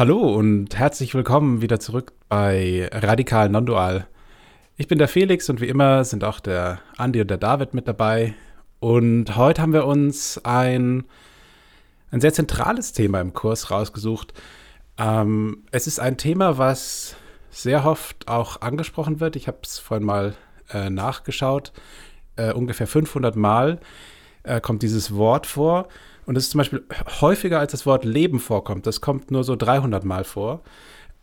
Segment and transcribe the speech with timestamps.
[0.00, 4.06] Hallo und herzlich willkommen wieder zurück bei Radikal Non-Dual.
[4.78, 7.86] Ich bin der Felix und wie immer sind auch der Andi und der David mit
[7.86, 8.32] dabei.
[8.78, 11.04] Und heute haben wir uns ein,
[12.10, 14.32] ein sehr zentrales Thema im Kurs rausgesucht.
[14.96, 17.14] Ähm, es ist ein Thema, was
[17.50, 19.36] sehr oft auch angesprochen wird.
[19.36, 20.34] Ich habe es vorhin mal
[20.70, 21.74] äh, nachgeschaut.
[22.36, 23.80] Äh, ungefähr 500 Mal
[24.44, 25.88] äh, kommt dieses Wort vor.
[26.26, 26.84] Und es ist zum Beispiel
[27.20, 28.86] häufiger als das Wort Leben vorkommt.
[28.86, 30.62] Das kommt nur so 300 Mal vor.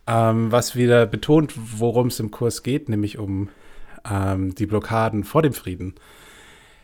[0.06, 3.50] Ähm, was wieder betont, worum es im Kurs geht, nämlich um
[4.10, 5.94] ähm, die Blockaden vor dem Frieden.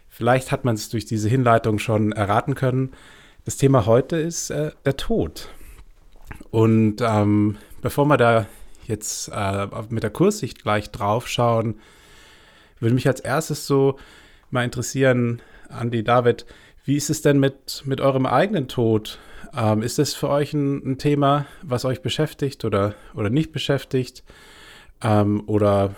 [0.08, 2.92] Vielleicht hat man es durch diese Hinleitung schon erraten können.
[3.44, 5.48] Das Thema heute ist äh, der Tod.
[6.50, 8.46] Und ähm, bevor wir da
[8.86, 11.80] jetzt äh, mit der Kurssicht gleich drauf schauen,
[12.80, 13.98] würde mich als erstes so
[14.50, 16.46] mal interessieren, Andi, David,
[16.84, 19.18] wie ist es denn mit, mit eurem eigenen Tod?
[19.56, 24.22] Ähm, ist das für euch ein, ein, Thema, was euch beschäftigt oder, oder nicht beschäftigt?
[25.02, 25.94] Ähm, oder,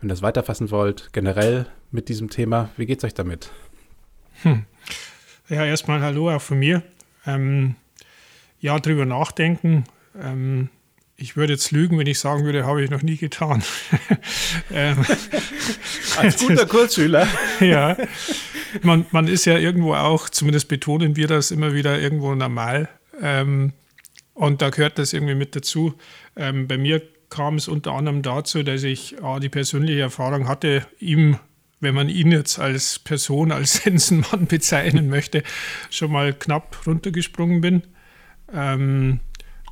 [0.00, 3.50] wenn ihr das weiterfassen wollt, generell mit diesem Thema, wie geht es euch damit?
[4.42, 4.64] Hm.
[5.48, 6.82] Ja, erstmal Hallo auch von mir.
[7.26, 7.74] Ähm,
[8.60, 9.84] ja, drüber nachdenken.
[10.20, 10.68] Ähm,
[11.20, 13.62] ich würde jetzt lügen, wenn ich sagen würde, habe ich noch nie getan.
[14.72, 15.04] ähm,
[16.16, 17.26] Als guter Kursschüler.
[17.60, 17.96] ja.
[18.82, 22.88] Man, man ist ja irgendwo auch, zumindest betonen wir das immer wieder, irgendwo normal.
[23.20, 23.72] Ähm,
[24.34, 25.94] und da gehört das irgendwie mit dazu.
[26.36, 30.86] Ähm, bei mir kam es unter anderem dazu, dass ich äh, die persönliche Erfahrung hatte,
[31.00, 31.36] ihm,
[31.80, 35.42] wenn man ihn jetzt als Person, als Sensenmann bezeichnen möchte,
[35.90, 37.82] schon mal knapp runtergesprungen bin.
[38.54, 39.18] Ähm,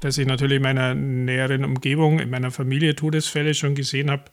[0.00, 4.24] dass ich natürlich in meiner näheren Umgebung, in meiner Familie Todesfälle schon gesehen habe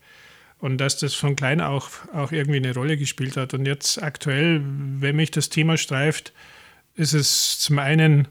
[0.59, 3.53] und dass das von klein auch, auch irgendwie eine Rolle gespielt hat.
[3.53, 6.33] Und jetzt aktuell, wenn mich das Thema streift,
[6.95, 8.27] ist es zum einen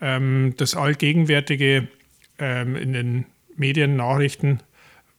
[0.00, 1.88] ähm, das allgegenwärtige
[2.38, 4.60] ähm, in den Medien, Nachrichten,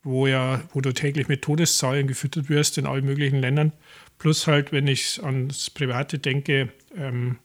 [0.03, 3.73] wo, ja, wo du täglich mit Todeszahlen gefüttert wirst in allen möglichen Ländern.
[4.17, 7.37] Plus halt, wenn ich ans Private denke, ähm,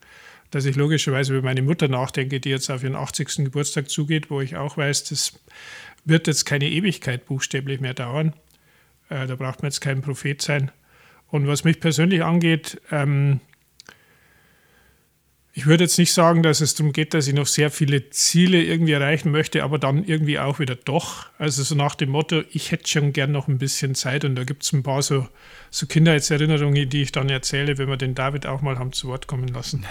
[0.55, 3.45] dass ich logischerweise über meine Mutter nachdenke, die jetzt auf ihren 80.
[3.45, 5.41] Geburtstag zugeht, wo ich auch weiß, das
[6.05, 8.35] wird jetzt keine Ewigkeit buchstäblich mehr dauern.
[9.09, 10.71] Äh, da braucht man jetzt kein Prophet sein.
[11.27, 13.41] Und was mich persönlich angeht, ähm,
[15.57, 18.61] ich würde jetzt nicht sagen, dass es darum geht, dass ich noch sehr viele Ziele
[18.61, 21.27] irgendwie erreichen möchte, aber dann irgendwie auch wieder doch.
[21.39, 24.43] Also so nach dem Motto, ich hätte schon gern noch ein bisschen Zeit und da
[24.43, 25.29] gibt es ein paar so,
[25.71, 29.29] so Kindheitserinnerungen, die ich dann erzähle, wenn wir den David auch mal haben zu Wort
[29.29, 29.85] kommen lassen.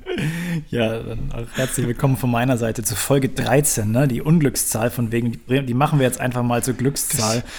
[0.70, 4.08] ja, dann auch herzlich willkommen von meiner Seite zu Folge 13, ne?
[4.08, 7.42] die Unglückszahl von wegen, die, machen wir jetzt einfach mal zur Glückszahl.
[7.42, 7.52] Das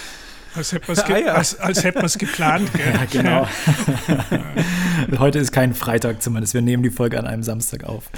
[0.54, 1.32] als hätte man es ge ah, ja.
[1.34, 2.72] als, als geplant.
[2.72, 2.86] Gell?
[2.98, 3.48] Ja, genau.
[5.18, 6.54] Heute ist kein Freitag zumindest.
[6.54, 8.10] Wir nehmen die Folge an einem Samstag auf.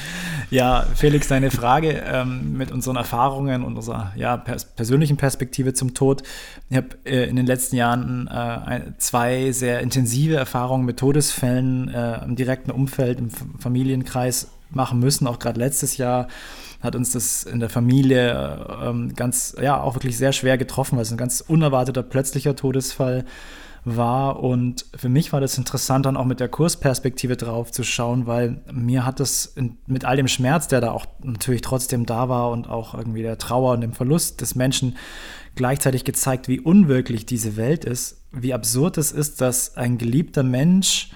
[0.50, 5.94] Ja, Felix, deine Frage ähm, mit unseren Erfahrungen und unserer ja, pers persönlichen Perspektive zum
[5.94, 6.22] Tod.
[6.70, 12.24] Ich habe äh, in den letzten Jahren äh, zwei sehr intensive Erfahrungen mit Todesfällen äh,
[12.24, 16.28] im direkten Umfeld, im Familienkreis machen müssen, auch gerade letztes Jahr
[16.80, 21.02] hat uns das in der Familie ähm, ganz, ja, auch wirklich sehr schwer getroffen, weil
[21.02, 23.24] es ein ganz unerwarteter, plötzlicher Todesfall
[23.84, 24.42] war.
[24.42, 28.62] Und für mich war das interessant, dann auch mit der Kursperspektive drauf zu schauen, weil
[28.72, 32.50] mir hat das in, mit all dem Schmerz, der da auch natürlich trotzdem da war
[32.50, 34.96] und auch irgendwie der Trauer und dem Verlust des Menschen
[35.54, 41.10] gleichzeitig gezeigt, wie unwirklich diese Welt ist, wie absurd es ist, dass ein geliebter Mensch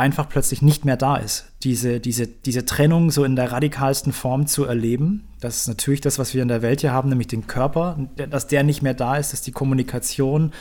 [0.00, 1.46] einfach plötzlich nicht mehr da ist.
[1.62, 6.18] Diese, diese, diese Trennung so in der radikalsten Form zu erleben, das ist natürlich das,
[6.18, 9.16] was wir in der Welt hier haben, nämlich den Körper, dass der nicht mehr da
[9.16, 10.52] ist, dass die Kommunikation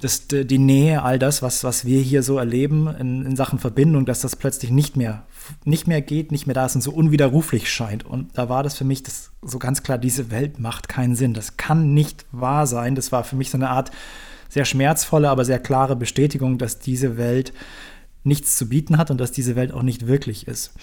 [0.00, 4.04] das, die Nähe, all das, was, was wir hier so erleben in, in Sachen Verbindung,
[4.04, 5.22] dass das plötzlich nicht mehr,
[5.64, 8.04] nicht mehr geht, nicht mehr da ist und so unwiderruflich scheint.
[8.04, 11.34] Und da war das für mich das so ganz klar, diese Welt macht keinen Sinn.
[11.34, 12.96] Das kann nicht wahr sein.
[12.96, 13.92] Das war für mich so eine Art
[14.48, 17.52] sehr schmerzvolle, aber sehr klare Bestätigung, dass diese Welt
[18.24, 20.74] nichts zu bieten hat und dass diese Welt auch nicht wirklich ist.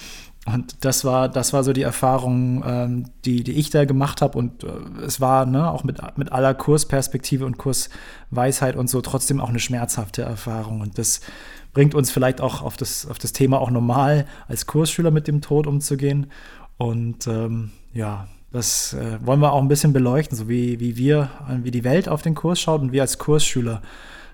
[0.46, 4.38] Und das war, das war so die Erfahrung, ähm, die, die ich da gemacht habe.
[4.38, 4.68] Und äh,
[5.06, 9.60] es war ne, auch mit, mit aller Kursperspektive und Kursweisheit und so trotzdem auch eine
[9.60, 10.82] schmerzhafte Erfahrung.
[10.82, 11.22] Und das
[11.74, 15.42] bringt uns vielleicht auch auf das, auf das Thema auch normal als Kursschüler mit dem
[15.42, 16.28] Tod umzugehen.
[16.78, 21.30] Und ähm, ja, das äh, wollen wir auch ein bisschen beleuchten, so wie, wie wir,
[21.62, 23.82] wie die Welt auf den Kurs schaut und wir als Kursschüler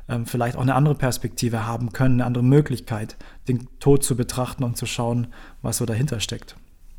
[0.10, 3.16] ähm, vielleicht auch eine andere Perspektive haben können, eine andere Möglichkeit,
[3.48, 5.28] den Tod zu betrachten und zu schauen,
[5.62, 6.56] was so dahinter steckt.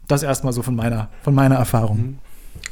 [0.08, 1.98] Das erstmal so von meiner, von meiner Erfahrung.
[1.98, 2.18] Mhm.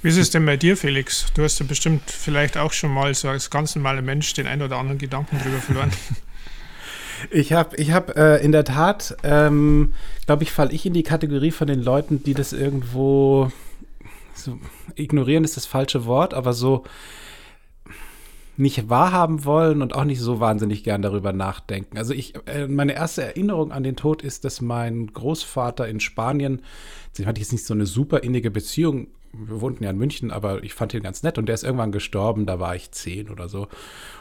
[0.03, 1.27] Wie ist es denn bei dir, Felix?
[1.35, 4.63] Du hast ja bestimmt vielleicht auch schon mal so als ganz normaler Mensch den ein
[4.63, 5.91] oder anderen Gedanken drüber verloren.
[7.31, 9.95] Ich habe ich hab, äh, in der Tat, ähm,
[10.27, 13.51] glaube ich, falle ich in die Kategorie von den Leuten, die das irgendwo
[14.35, 14.59] so,
[14.95, 16.85] ignorieren ist das falsche Wort, aber so
[18.57, 21.99] nicht wahrhaben wollen und auch nicht so wahnsinnig gern darüber nachdenken.
[21.99, 26.63] Also ich, äh, meine erste Erinnerung an den Tod ist, dass mein Großvater in Spanien,
[27.13, 30.63] sie hatte jetzt nicht so eine super innige Beziehung, wir wohnten ja in München, aber
[30.63, 33.49] ich fand ihn ganz nett und der ist irgendwann gestorben, da war ich zehn oder
[33.49, 33.67] so.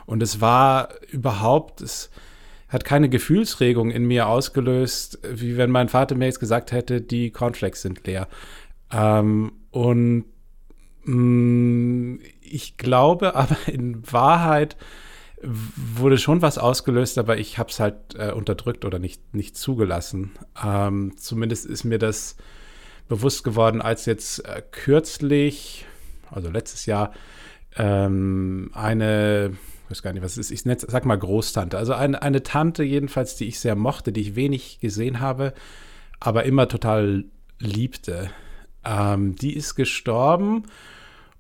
[0.07, 2.09] Und es war überhaupt, es
[2.67, 7.29] hat keine Gefühlsregung in mir ausgelöst, wie wenn mein Vater mir jetzt gesagt hätte, die
[7.29, 8.27] Cornflakes sind leer.
[8.91, 10.25] Ähm, und
[11.03, 12.19] mh, mm,
[12.53, 14.77] ich glaube aber in Wahrheit
[15.45, 20.31] wurde schon was ausgelöst, aber ich habe es halt äh, unterdrückt oder nicht, nicht zugelassen.
[20.63, 22.37] Ähm, zumindest ist mir das
[23.09, 25.85] bewusst geworden, als jetzt äh, kürzlich,
[26.31, 27.11] also letztes Jahr,
[27.75, 29.51] ähm, eine,
[29.83, 32.83] ich weiß gar nicht, was es ist, ich sag mal Großtante, also eine, eine Tante
[32.83, 35.53] jedenfalls, die ich sehr mochte, die ich wenig gesehen habe,
[36.21, 37.25] aber immer total
[37.59, 38.29] liebte.
[38.85, 40.63] Ähm, die ist gestorben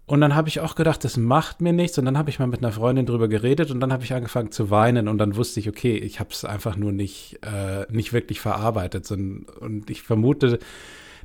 [0.05, 1.97] und dann habe ich auch gedacht, das macht mir nichts.
[1.97, 4.51] Und dann habe ich mal mit einer Freundin drüber geredet und dann habe ich angefangen
[4.51, 5.07] zu weinen.
[5.07, 9.09] Und dann wusste ich, okay, ich habe es einfach nur nicht, äh, nicht wirklich verarbeitet.
[9.11, 10.59] Und ich vermute,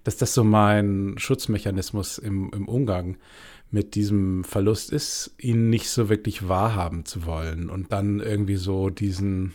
[0.05, 3.17] dass das so mein Schutzmechanismus im, im Umgang
[3.71, 7.71] mit diesem Verlust ist, ihn nicht so wirklich wahrhaben zu wollen.
[7.71, 9.55] Und dann irgendwie so diesen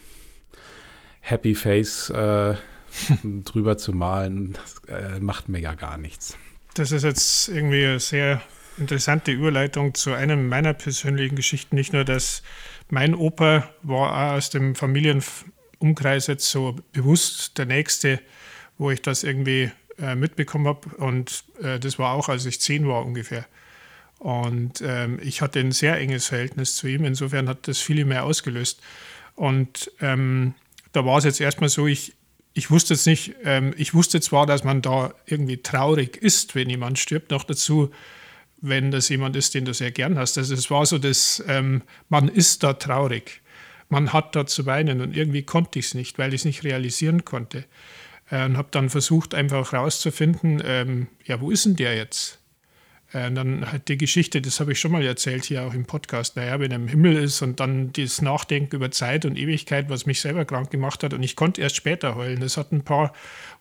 [1.22, 2.56] Happy Face äh,
[3.24, 6.38] drüber zu malen, das äh, macht mir ja gar nichts.
[6.74, 8.42] Das ist jetzt irgendwie sehr
[8.78, 11.76] interessante Überleitung zu einem meiner persönlichen Geschichten.
[11.76, 12.44] Nicht nur, dass
[12.90, 18.20] mein Opa war auch aus dem Familienumkreis jetzt so bewusst der Nächste,
[18.78, 20.90] wo ich das irgendwie äh, mitbekommen habe.
[20.98, 23.46] Und äh, das war auch, als ich zehn war ungefähr.
[24.20, 27.04] Und ähm, ich hatte ein sehr enges Verhältnis zu ihm.
[27.04, 28.82] Insofern hat das viele mehr ausgelöst.
[29.36, 30.54] Und ähm,
[30.94, 32.14] da war es jetzt erstmal so, ich,
[32.54, 36.70] ich wusste jetzt nicht, ähm, ich wusste zwar, dass man da irgendwie traurig ist, wenn
[36.70, 37.92] jemand stirbt, noch dazu
[38.64, 40.38] wenn das jemand ist, den du sehr gern hast.
[40.38, 43.42] Also es war so, dass ähm, man ist da traurig.
[43.90, 46.64] Man hat da zu weinen und irgendwie konnte ich es nicht, weil ich es nicht
[46.64, 47.66] realisieren konnte.
[48.32, 52.40] Äh, und habe dann versucht, einfach rauszufinden, ähm, ja, wo ist denn der jetzt?
[53.12, 55.84] Äh, und dann halt die Geschichte, das habe ich schon mal erzählt hier auch im
[55.84, 59.90] Podcast, naja, wenn er im Himmel ist und dann das Nachdenken über Zeit und Ewigkeit,
[59.90, 61.14] was mich selber krank gemacht hat.
[61.14, 62.40] Und ich konnte erst später heulen.
[62.40, 63.12] Das hat ein paar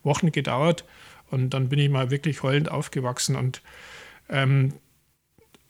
[0.05, 0.85] Wochen gedauert
[1.29, 3.63] und dann bin ich mal wirklich heulend aufgewachsen und
[4.29, 4.75] ähm,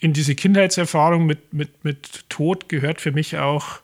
[0.03, 3.81] in diese Kindheitserfahrung mit, mit, mit Tod gehört für mich auch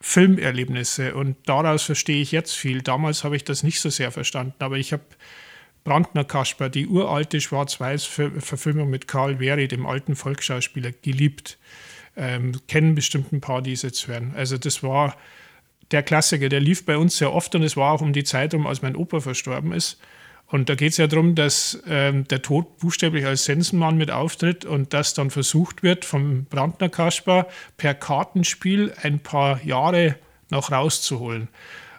[0.00, 2.80] Filmerlebnisse und daraus verstehe ich jetzt viel.
[2.80, 5.02] Damals habe ich das nicht so sehr verstanden, aber ich habe
[5.82, 11.58] Brandner Kasper, die uralte Schwarz-Weiß-Verfilmung mit Karl Wehry, dem alten Volksschauspieler, geliebt.
[12.16, 14.34] Ähm, kennen bestimmt ein paar, die es jetzt hören.
[14.36, 15.16] Also das war
[15.90, 18.54] der Klassiker, der lief bei uns sehr oft und es war auch um die Zeit
[18.54, 19.98] rum, als mein Opa verstorben ist.
[20.50, 24.64] Und da geht es ja darum, dass ähm, der Tod buchstäblich als Sensenmann mit auftritt
[24.64, 30.16] und dass dann versucht wird, vom Brandner Kasper per Kartenspiel ein paar Jahre
[30.48, 31.48] noch rauszuholen.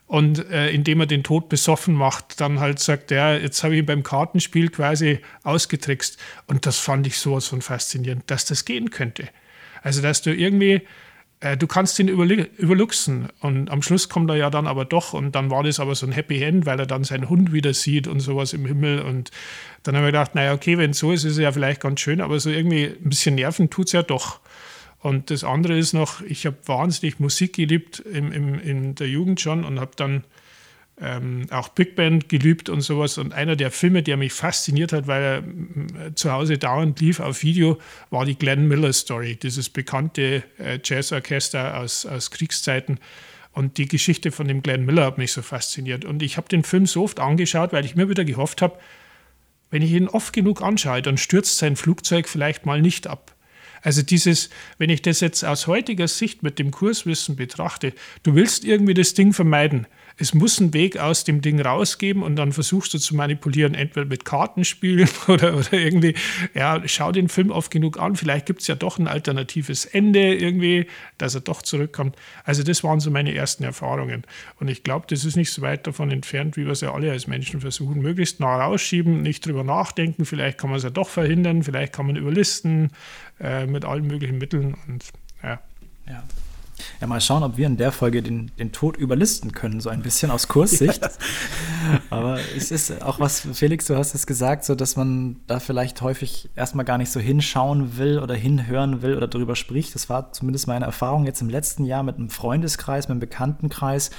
[0.07, 3.81] Und äh, indem er den Tod besoffen macht, dann halt sagt, ja, jetzt habe ich
[3.81, 6.17] ihn beim Kartenspiel quasi ausgetrickst.
[6.47, 9.29] Und das fand ich sowas von faszinierend, dass das gehen könnte.
[9.83, 10.81] Also, dass du irgendwie
[11.41, 13.29] äh, du kannst ihn überluxen.
[13.39, 15.13] Und am Schluss kommt er ja dann aber doch.
[15.13, 17.74] Und dann war das aber so ein Happy End, weil er dann seinen Hund wieder
[17.74, 19.01] sieht und sowas im Himmel.
[19.01, 19.31] Und
[19.84, 22.01] dann haben wir gedacht, naja, okay, wenn es so ist, ist es ja vielleicht ganz
[22.01, 24.39] schön, aber so irgendwie ein bisschen nerven tut es ja doch.
[25.01, 29.39] Und das andere ist noch, ich habe wahnsinnig Musik geliebt im, im, in der Jugend
[29.39, 30.25] schon und habe dann
[31.01, 33.17] ähm, auch Big Band geliebt und sowas.
[33.17, 37.43] Und einer der Filme, der mich fasziniert hat, weil er zu Hause dauernd lief auf
[37.43, 37.79] Video,
[38.09, 42.99] war die Glenn Miller Story, dieses bekannte äh, Jazzorchester aus, aus Kriegszeiten.
[43.51, 46.05] Und die Geschichte von dem Glenn Miller hat mich so fasziniert.
[46.05, 48.77] Und ich habe den Film so oft angeschaut, weil ich mir wieder gehofft habe,
[49.71, 53.35] wenn ich ihn oft genug anschaue, dann stürzt sein Flugzeug vielleicht mal nicht ab.
[53.81, 58.65] Also dieses, wenn ich das jetzt aus heutiger Sicht mit dem Kurswissen betrachte, du willst
[58.65, 59.87] irgendwie das Ding vermeiden
[60.19, 64.05] es muss einen Weg aus dem Ding rausgeben und dann versuchst du zu manipulieren, entweder
[64.05, 66.15] mit Kartenspielen oder, oder irgendwie,
[66.53, 70.35] ja, schau den Film oft genug an, vielleicht gibt es ja doch ein alternatives Ende
[70.35, 72.15] irgendwie, dass er doch zurückkommt.
[72.43, 74.23] Also das waren so meine ersten Erfahrungen.
[74.59, 77.11] Und ich glaube, das ist nicht so weit davon entfernt, wie wir es ja alle
[77.11, 81.09] als Menschen versuchen, möglichst nah rausschieben, nicht drüber nachdenken, vielleicht kann man es ja doch
[81.09, 82.91] verhindern, vielleicht kann man überlisten
[83.39, 85.05] äh, mit allen möglichen Mitteln und
[85.41, 85.61] ja.
[86.07, 86.23] Ja.
[87.01, 90.01] Ja, mal schauen, ob wir in der Folge den, den Tod überlisten können, so ein
[90.01, 91.01] bisschen aus Kurssicht.
[91.89, 92.01] Ja.
[92.09, 96.01] Aber es ist auch was, Felix, du hast es gesagt, so dass man da vielleicht
[96.01, 99.95] häufig erstmal gar nicht so hinschauen will oder hinhören will oder darüber spricht.
[99.95, 104.12] Das war zumindest meine Erfahrung jetzt im letzten Jahr mit einem Freundeskreis, mit einem Bekanntenkreis.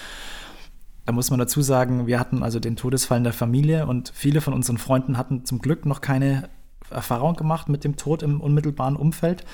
[1.04, 4.40] Da muss man dazu sagen, wir hatten also den Todesfall in der Familie und viele
[4.40, 6.48] von unseren Freunden hatten zum Glück noch keine
[6.90, 9.44] Erfahrung gemacht mit dem Tod im unmittelbaren Umfeld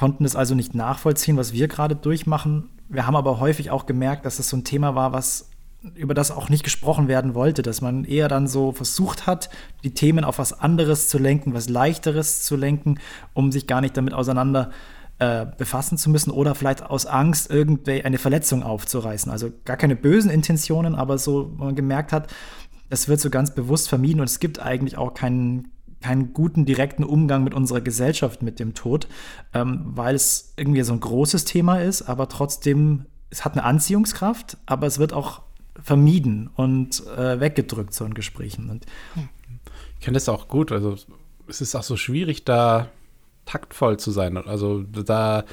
[0.00, 2.70] konnten es also nicht nachvollziehen, was wir gerade durchmachen.
[2.88, 5.50] Wir haben aber häufig auch gemerkt, dass es so ein Thema war, was
[5.94, 9.50] über das auch nicht gesprochen werden wollte, dass man eher dann so versucht hat,
[9.84, 12.98] die Themen auf was anderes zu lenken, was leichteres zu lenken,
[13.34, 14.70] um sich gar nicht damit auseinander
[15.18, 19.30] äh, befassen zu müssen oder vielleicht aus Angst irgendwie eine Verletzung aufzureißen.
[19.30, 22.32] Also gar keine bösen Intentionen, aber so man gemerkt hat,
[22.88, 25.68] es wird so ganz bewusst vermieden und es gibt eigentlich auch keinen
[26.00, 29.06] keinen guten direkten Umgang mit unserer Gesellschaft mit dem Tod,
[29.52, 34.56] ähm, weil es irgendwie so ein großes Thema ist, aber trotzdem, es hat eine Anziehungskraft,
[34.66, 35.42] aber es wird auch
[35.82, 38.70] vermieden und äh, weggedrückt, so in Gesprächen.
[38.70, 38.86] Und,
[39.98, 40.96] ich kenne das auch gut, also
[41.46, 42.88] es ist auch so schwierig, da
[43.44, 44.36] taktvoll zu sein.
[44.36, 45.44] Also da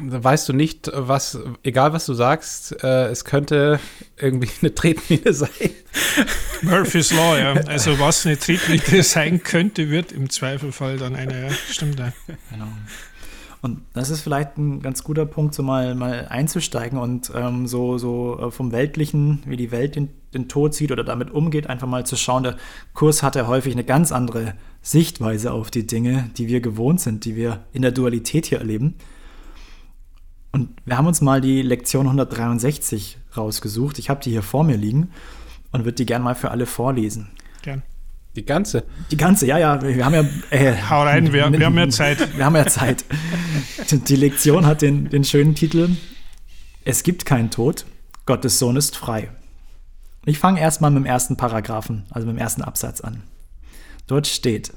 [0.00, 3.80] weißt du nicht, was, egal was du sagst, äh, es könnte
[4.16, 5.70] irgendwie eine Tretmine sein.
[6.62, 7.54] Murphy's Law, ja.
[7.66, 12.12] Also was eine Tretmine sein könnte, wird im Zweifelfall dann eine, ja, stimmt ja.
[12.50, 12.68] Genau.
[13.62, 17.96] Und das ist vielleicht ein ganz guter Punkt, so mal, mal einzusteigen und ähm, so,
[17.96, 21.86] so äh, vom Weltlichen, wie die Welt den, den Tod sieht oder damit umgeht, einfach
[21.86, 22.42] mal zu schauen.
[22.42, 22.56] Der
[22.92, 27.24] Kurs hat ja häufig eine ganz andere Sichtweise auf die Dinge, die wir gewohnt sind,
[27.24, 28.96] die wir in der Dualität hier erleben.
[30.52, 33.98] Und wir haben uns mal die Lektion 163 rausgesucht.
[33.98, 35.10] Ich habe die hier vor mir liegen
[35.72, 37.30] und würde die gerne mal für alle vorlesen.
[37.62, 37.82] Gern.
[38.36, 38.84] Die ganze?
[39.10, 39.82] Die ganze, ja, ja.
[39.82, 40.24] Wir haben ja.
[40.50, 42.36] Äh, Hau rein, wir, wir haben ja Zeit.
[42.36, 43.04] Wir haben ja Zeit.
[43.90, 45.90] Die Lektion hat den, den schönen Titel:
[46.84, 47.84] Es gibt keinen Tod,
[48.24, 49.30] Gottes Sohn ist frei.
[50.24, 53.22] Ich fange erstmal mit dem ersten Paragraphen, also mit dem ersten Absatz an.
[54.06, 54.72] Dort steht: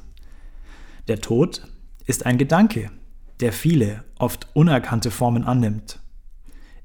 [1.07, 1.65] Der Tod
[2.05, 2.91] ist ein Gedanke,
[3.39, 5.99] der viele, oft unerkannte Formen annimmt.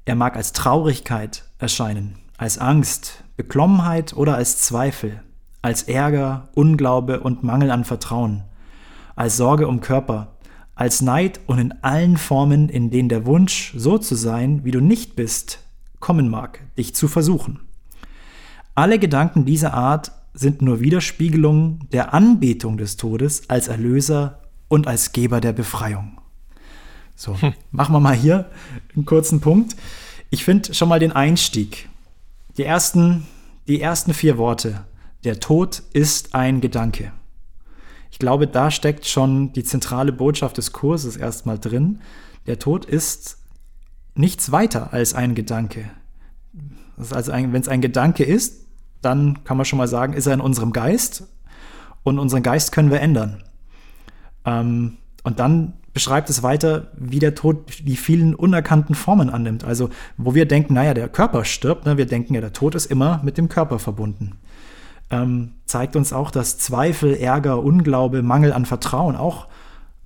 [0.05, 5.21] Er mag als Traurigkeit erscheinen, als Angst, Beklommenheit oder als Zweifel,
[5.61, 8.43] als Ärger, Unglaube und Mangel an Vertrauen,
[9.15, 10.35] als Sorge um Körper,
[10.75, 14.79] als Neid und in allen Formen, in denen der Wunsch, so zu sein, wie du
[14.79, 15.59] nicht bist,
[15.99, 17.59] kommen mag, dich zu versuchen.
[18.73, 24.39] Alle Gedanken dieser Art sind nur Widerspiegelungen der Anbetung des Todes als Erlöser
[24.69, 26.20] und als Geber der Befreiung.
[27.21, 27.53] So, hm.
[27.69, 28.49] machen wir mal hier
[28.95, 29.75] einen kurzen Punkt.
[30.31, 31.87] Ich finde schon mal den Einstieg.
[32.57, 33.27] Die ersten,
[33.67, 34.85] die ersten vier Worte.
[35.23, 37.11] Der Tod ist ein Gedanke.
[38.09, 41.99] Ich glaube, da steckt schon die zentrale Botschaft des Kurses erstmal drin.
[42.47, 43.37] Der Tod ist
[44.15, 45.91] nichts weiter als ein Gedanke.
[47.11, 48.65] also wenn es ein Gedanke ist,
[49.03, 51.27] dann kann man schon mal sagen, ist er in unserem Geist
[52.01, 53.43] und unseren Geist können wir ändern.
[54.43, 59.63] Ähm, und dann beschreibt es weiter, wie der Tod die vielen unerkannten Formen annimmt.
[59.63, 62.85] Also, wo wir denken, naja, der Körper stirbt, ne, wir denken ja, der Tod ist
[62.85, 64.37] immer mit dem Körper verbunden.
[65.09, 69.47] Ähm, zeigt uns auch, dass Zweifel, Ärger, Unglaube, Mangel an Vertrauen auch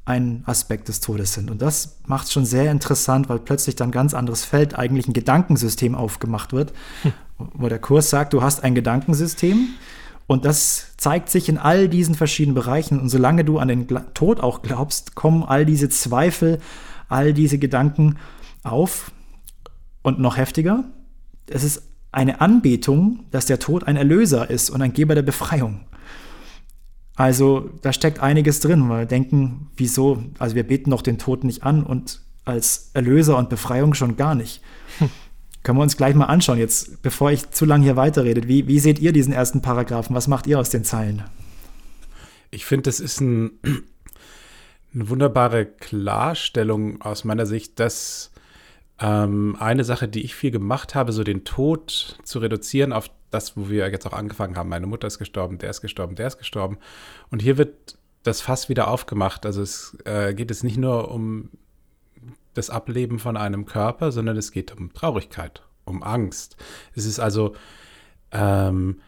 [0.05, 1.49] ein Aspekt des Todes sind.
[1.49, 5.13] Und das macht es schon sehr interessant, weil plötzlich dann ganz anderes Feld, eigentlich ein
[5.13, 6.73] Gedankensystem aufgemacht wird,
[7.03, 7.13] hm.
[7.37, 9.69] wo der Kurs sagt, du hast ein Gedankensystem,
[10.27, 12.99] und das zeigt sich in all diesen verschiedenen Bereichen.
[12.99, 16.59] Und solange du an den Tod auch glaubst, kommen all diese Zweifel,
[17.07, 18.17] all diese Gedanken
[18.63, 19.11] auf.
[20.01, 20.83] Und noch heftiger,
[21.47, 25.81] es ist eine Anbetung, dass der Tod ein Erlöser ist und ein Geber der Befreiung.
[27.15, 31.43] Also da steckt einiges drin, weil wir denken, wieso, also wir beten doch den Tod
[31.43, 34.61] nicht an und als Erlöser und Befreiung schon gar nicht.
[35.65, 38.47] Können wir uns gleich mal anschauen, jetzt, bevor ich zu lange hier weiterredet.
[38.47, 40.15] Wie, wie seht ihr diesen ersten Paragraphen?
[40.15, 41.23] Was macht ihr aus den Zeilen?
[42.51, 43.59] Ich finde, das ist ein,
[44.93, 48.31] eine wunderbare Klarstellung aus meiner Sicht, dass
[48.99, 53.57] ähm, eine Sache, die ich viel gemacht habe, so den Tod zu reduzieren auf das,
[53.57, 54.69] wo wir jetzt auch angefangen haben.
[54.69, 56.77] Meine Mutter ist gestorben, der ist gestorben, der ist gestorben.
[57.31, 59.47] Und hier wird das Fass wieder aufgemacht.
[59.47, 61.49] Also es äh, geht es nicht nur um
[62.55, 66.57] das Ableben von einem Körper, sondern es geht um Traurigkeit, um Angst.
[66.95, 67.55] Es ist also
[68.31, 69.01] ähm,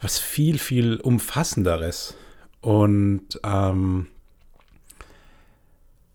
[0.00, 2.14] was viel, viel umfassenderes.
[2.60, 4.06] Und ähm,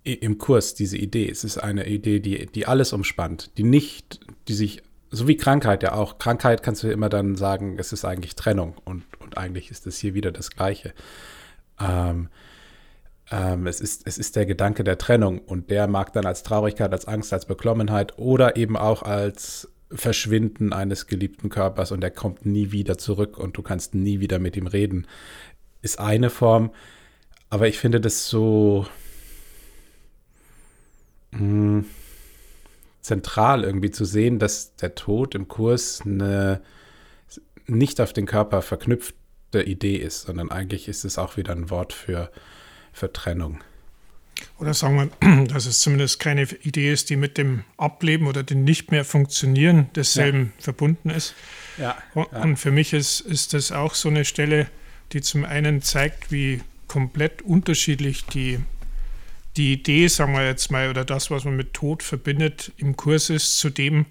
[0.03, 4.53] im Kurs diese Idee, es ist eine Idee, die, die alles umspannt, die nicht, die
[4.53, 8.35] sich, so wie Krankheit ja auch, Krankheit kannst du immer dann sagen, es ist eigentlich
[8.35, 10.93] Trennung und, und eigentlich ist es hier wieder das Gleiche.
[11.79, 12.29] Ähm,
[13.31, 16.91] ähm, es, ist, es ist der Gedanke der Trennung und der mag dann als Traurigkeit,
[16.91, 22.45] als Angst, als Beklommenheit oder eben auch als Verschwinden eines geliebten Körpers und er kommt
[22.45, 25.07] nie wieder zurück und du kannst nie wieder mit ihm reden,
[25.81, 26.71] ist eine Form.
[27.49, 28.85] Aber ich finde das so
[31.31, 31.85] mh, hm,
[33.01, 36.61] zentral irgendwie zu sehen, dass der Tod im Kurs eine
[37.65, 41.93] nicht auf den Körper verknüpfte Idee ist, sondern eigentlich ist es auch wieder ein Wort
[41.93, 42.31] für
[42.97, 43.59] für Trennung.
[44.59, 48.63] Oder sagen wir, dass es zumindest keine Idee ist, die mit dem Ableben oder dem
[48.63, 50.63] nicht mehr funktionieren desselben ja.
[50.63, 51.35] verbunden ist.
[51.77, 52.41] Ja, und, ja.
[52.41, 54.67] und für mich ist, ist das auch so eine Stelle,
[55.13, 58.59] die zum einen zeigt, wie komplett unterschiedlich die,
[59.57, 63.29] die Idee, sagen wir jetzt mal, oder das, was man mit Tod verbindet, im Kurs
[63.29, 64.05] ist, zu dem,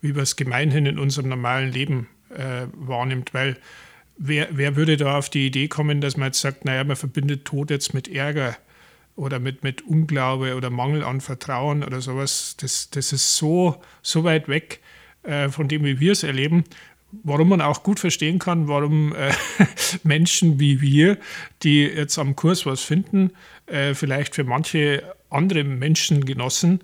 [0.00, 3.34] wie wir es gemeinhin in unserem normalen Leben äh, wahrnimmt.
[3.34, 3.56] Weil
[4.16, 7.44] wer, wer würde da auf die Idee kommen, dass man jetzt sagt, naja, man verbindet
[7.44, 8.56] Tod jetzt mit Ärger
[9.16, 12.56] oder mit, mit Unglaube oder Mangel an Vertrauen oder sowas.
[12.58, 14.80] Das, das ist so, so weit weg
[15.22, 16.64] äh, von dem, wie wir es erleben.
[17.24, 19.32] Warum man auch gut verstehen kann, warum äh,
[20.02, 21.18] Menschen wie wir,
[21.62, 23.32] die jetzt am Kurs was finden,
[23.66, 26.80] äh, vielleicht für manche andere Menschengenossen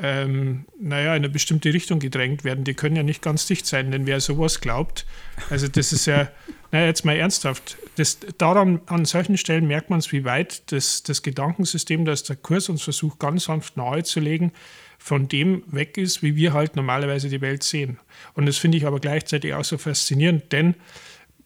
[0.00, 2.64] ähm, naja, in eine bestimmte Richtung gedrängt werden.
[2.64, 5.06] Die können ja nicht ganz dicht sein, denn wer sowas glaubt,
[5.50, 6.28] also das ist ja,
[6.72, 11.02] naja, jetzt mal ernsthaft, das, daran, an solchen Stellen merkt man es, wie weit das,
[11.02, 14.52] das Gedankensystem, das der Kurs uns versucht, ganz sanft nahezulegen,
[14.98, 17.98] von dem weg ist, wie wir halt normalerweise die Welt sehen.
[18.34, 20.74] Und das finde ich aber gleichzeitig auch so faszinierend, denn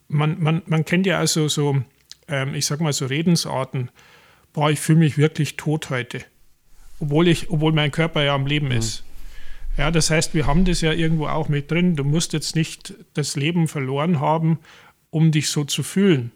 [0.09, 1.83] man, man, man kennt ja also so,
[2.29, 3.91] ähm, ich sag mal so Redensarten,
[4.53, 6.25] boah, ich fühle mich wirklich tot heute
[7.03, 8.79] obwohl, ich, obwohl mein Körper ja am Leben mhm.
[8.79, 9.03] ist.
[9.77, 11.97] Ja, das heißt, wir haben das ja irgendwo auch mit drin.
[11.97, 14.59] Du musst jetzt nicht das Leben verloren haben,
[15.11, 16.31] um dich so zu fühlen.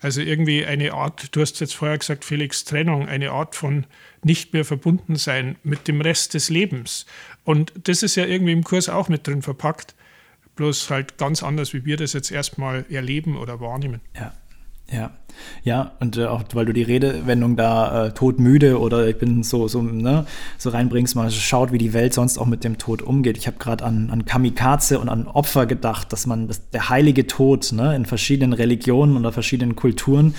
[0.00, 3.86] Also irgendwie eine Art, du hast jetzt vorher gesagt, Felix, Trennung, eine Art von
[4.22, 7.06] nicht mehr verbunden sein mit dem Rest des Lebens.
[7.44, 9.94] Und das ist ja irgendwie im Kurs auch mit drin verpackt,
[10.54, 14.00] bloß halt ganz anders, wie wir das jetzt erstmal erleben oder wahrnehmen.
[14.14, 14.32] Ja.
[14.90, 15.10] Ja,
[15.64, 19.68] ja, und äh, auch weil du die Redewendung da äh, todmüde oder ich bin so,
[19.68, 20.26] so, ne,
[20.58, 23.36] so reinbringst, mal schaut, wie die Welt sonst auch mit dem Tod umgeht.
[23.36, 27.26] Ich habe gerade an, an Kamikaze und an Opfer gedacht, dass man, dass der heilige
[27.26, 30.34] Tod ne, in verschiedenen Religionen oder verschiedenen Kulturen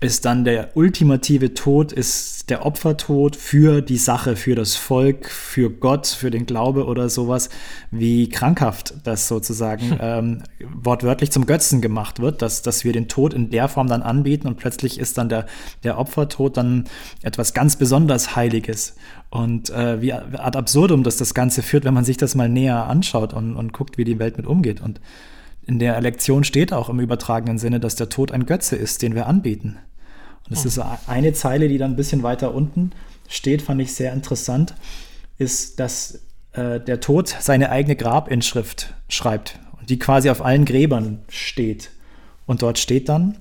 [0.00, 5.68] ist dann der ultimative Tod, ist der Opfertod für die Sache, für das Volk, für
[5.68, 7.50] Gott, für den Glaube oder sowas,
[7.90, 10.42] wie krankhaft das sozusagen ähm,
[10.74, 14.48] wortwörtlich zum Götzen gemacht wird, dass, dass wir den Tod in der Form dann anbieten
[14.48, 15.44] und plötzlich ist dann der,
[15.84, 16.84] der Opfertod dann
[17.22, 18.96] etwas ganz besonders Heiliges.
[19.28, 22.86] Und äh, wie ad absurdum das das Ganze führt, wenn man sich das mal näher
[22.86, 24.80] anschaut und, und guckt, wie die Welt mit umgeht.
[24.80, 25.00] Und
[25.66, 29.14] in der Lektion steht auch im übertragenen Sinne, dass der Tod ein Götze ist, den
[29.14, 29.76] wir anbieten.
[30.50, 32.92] Das ist eine Zeile, die dann ein bisschen weiter unten
[33.28, 34.74] steht, fand ich sehr interessant,
[35.38, 36.20] ist, dass
[36.52, 41.90] äh, der Tod seine eigene Grabinschrift schreibt und die quasi auf allen Gräbern steht.
[42.46, 43.38] Und dort steht dann,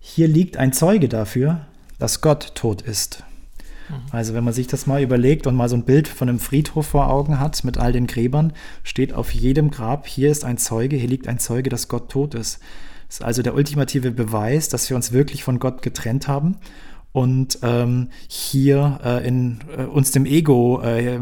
[0.00, 1.66] hier liegt ein Zeuge dafür,
[1.98, 3.22] dass Gott tot ist.
[3.88, 3.94] Mhm.
[4.10, 6.86] Also wenn man sich das mal überlegt und mal so ein Bild von einem Friedhof
[6.86, 8.52] vor Augen hat mit all den Gräbern,
[8.82, 12.34] steht auf jedem Grab, hier ist ein Zeuge, hier liegt ein Zeuge, dass Gott tot
[12.34, 12.58] ist.
[13.08, 16.58] Das ist also der ultimative Beweis, dass wir uns wirklich von Gott getrennt haben
[17.12, 21.18] und ähm, hier äh, in, äh, uns dem Ego äh,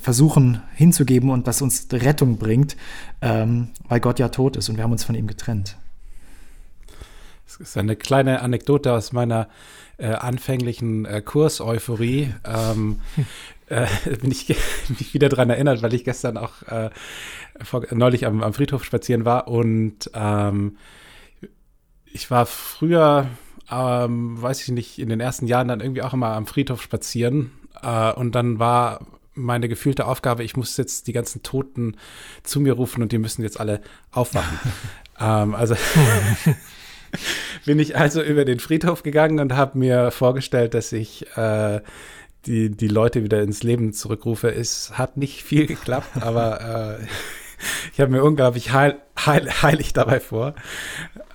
[0.00, 2.76] versuchen hinzugeben und das uns Rettung bringt,
[3.20, 5.76] ähm, weil Gott ja tot ist und wir haben uns von ihm getrennt.
[7.46, 9.48] Das ist eine kleine Anekdote aus meiner
[9.98, 12.32] äh, anfänglichen äh, Kurseuphorie.
[12.44, 13.00] Ähm,
[13.68, 13.86] äh,
[14.20, 14.48] bin ich
[14.98, 16.90] mich wieder daran erinnert, weil ich gestern auch äh,
[17.62, 20.76] vor, neulich am, am, Friedhof spazieren war und ähm,
[22.14, 23.26] ich war früher,
[23.70, 27.50] ähm, weiß ich nicht, in den ersten Jahren dann irgendwie auch immer am Friedhof spazieren.
[27.82, 29.00] Äh, und dann war
[29.34, 31.96] meine gefühlte Aufgabe, ich muss jetzt die ganzen Toten
[32.44, 33.80] zu mir rufen und die müssen jetzt alle
[34.12, 34.58] aufwachen.
[35.20, 35.74] ähm, also
[37.64, 41.80] bin ich also über den Friedhof gegangen und habe mir vorgestellt, dass ich äh,
[42.46, 44.54] die, die Leute wieder ins Leben zurückrufe.
[44.54, 47.06] Es hat nicht viel geklappt, aber äh,
[47.92, 50.54] ich habe mir unglaublich heil, heil, heilig dabei vor.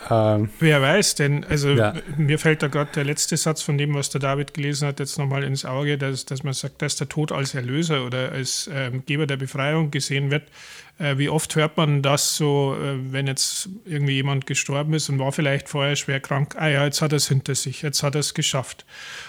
[0.09, 1.93] Ähm, Wer weiß, denn also ja.
[2.15, 5.17] mir fällt da gerade der letzte Satz von dem, was der David gelesen hat, jetzt
[5.17, 9.03] nochmal ins Auge, dass, dass man sagt, dass der Tod als Erlöser oder als ähm,
[9.05, 10.43] Geber der Befreiung gesehen wird.
[10.99, 15.19] Äh, wie oft hört man das so, äh, wenn jetzt irgendwie jemand gestorben ist und
[15.19, 18.15] war vielleicht vorher schwer krank, ah ja, jetzt hat er es hinter sich, jetzt hat
[18.15, 18.85] er es geschafft.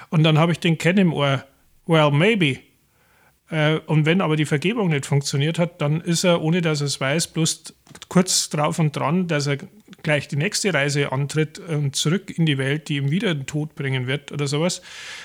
[0.08, 1.44] Und dann habe ich den Ken im Ohr,
[1.86, 2.58] well, maybe.
[3.50, 6.86] Äh, und wenn aber die Vergebung nicht funktioniert hat, dann ist er, ohne dass er
[6.86, 7.74] es weiß, bloß
[8.08, 9.58] kurz drauf und dran, dass er
[10.02, 13.74] gleich die nächste Reise antritt und zurück in die Welt, die ihm wieder den Tod
[13.74, 14.82] bringen wird oder sowas.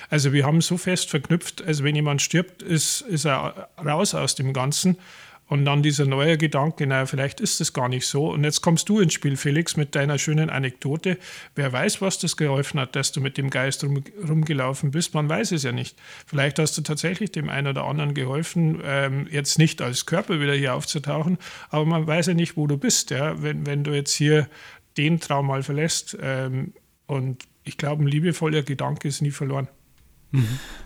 [0.09, 4.35] Also wir haben so fest verknüpft, also wenn jemand stirbt, ist, ist er raus aus
[4.35, 4.97] dem Ganzen.
[5.47, 8.31] Und dann dieser neue Gedanke, naja, vielleicht ist es gar nicht so.
[8.31, 11.19] Und jetzt kommst du ins Spiel, Felix, mit deiner schönen Anekdote.
[11.53, 15.13] Wer weiß, was das geholfen hat, dass du mit dem Geist rum, rumgelaufen bist.
[15.13, 15.97] Man weiß es ja nicht.
[16.25, 20.55] Vielleicht hast du tatsächlich dem einen oder anderen geholfen, ähm, jetzt nicht als Körper wieder
[20.55, 21.37] hier aufzutauchen,
[21.69, 23.11] aber man weiß ja nicht, wo du bist.
[23.11, 23.41] Ja?
[23.43, 24.49] Wenn, wenn du jetzt hier
[24.97, 26.17] den Traum mal verlässt.
[26.21, 26.73] Ähm,
[27.05, 29.67] und ich glaube, ein liebevoller Gedanke ist nie verloren.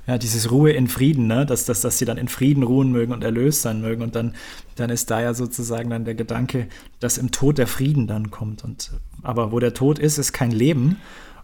[0.07, 1.45] Ja, dieses Ruhe in Frieden, ne?
[1.45, 4.01] dass, dass, dass sie dann in Frieden ruhen mögen und erlöst sein mögen.
[4.01, 4.33] Und dann,
[4.75, 6.67] dann ist da ja sozusagen dann der Gedanke,
[6.99, 8.63] dass im Tod der Frieden dann kommt.
[8.63, 10.97] Und, aber wo der Tod ist, ist kein Leben.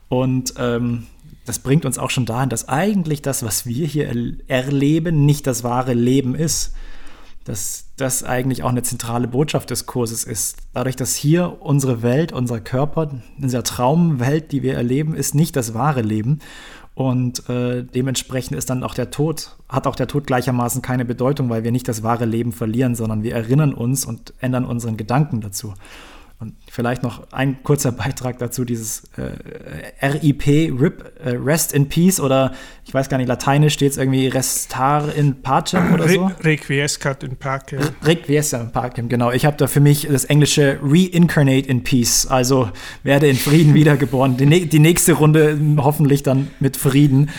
[0.09, 1.05] Und ähm,
[1.45, 4.09] das bringt uns auch schon dahin, dass eigentlich das, was wir hier
[4.47, 6.73] erleben, nicht das wahre Leben ist.
[7.43, 10.57] Dass das eigentlich auch eine zentrale Botschaft des Kurses ist.
[10.73, 15.75] Dadurch, dass hier unsere Welt, unser Körper, unsere Traumwelt, die wir erleben, ist nicht das
[15.75, 16.39] wahre Leben.
[16.95, 21.49] Und äh, dementsprechend ist dann auch der Tod, hat auch der Tod gleichermaßen keine Bedeutung,
[21.49, 25.41] weil wir nicht das wahre Leben verlieren, sondern wir erinnern uns und ändern unseren Gedanken
[25.41, 25.73] dazu.
[26.37, 30.45] Und vielleicht noch ein kurzer Beitrag dazu, dieses äh, RIP,
[30.79, 35.15] RIP, äh, Rest in Peace oder ich weiß gar nicht, lateinisch steht es irgendwie Restar
[35.15, 36.29] in Pacem oder so.
[36.43, 37.79] Requiescat in Pacem.
[38.03, 39.31] Requiescat in Pacem, genau.
[39.31, 42.69] Ich habe da für mich das englische Reincarnate in Peace, also
[43.03, 44.35] werde in Frieden wiedergeboren.
[44.35, 47.29] Die, die nächste Runde hoffentlich dann mit Frieden.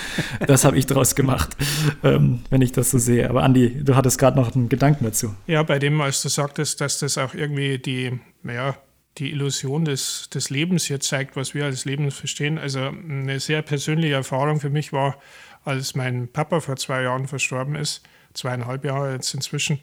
[0.46, 1.54] Das habe ich draus gemacht,
[2.02, 3.28] ähm, wenn ich das so sehe.
[3.28, 5.35] Aber Andi, du hattest gerade noch einen Gedanken dazu.
[5.46, 8.74] Ja, bei dem, als du sagtest, dass das auch irgendwie die, naja,
[9.18, 12.59] die Illusion des, des Lebens hier zeigt, was wir als Leben verstehen.
[12.59, 15.18] Also eine sehr persönliche Erfahrung für mich war,
[15.64, 18.02] als mein Papa vor zwei Jahren verstorben ist,
[18.35, 19.81] zweieinhalb Jahre jetzt inzwischen.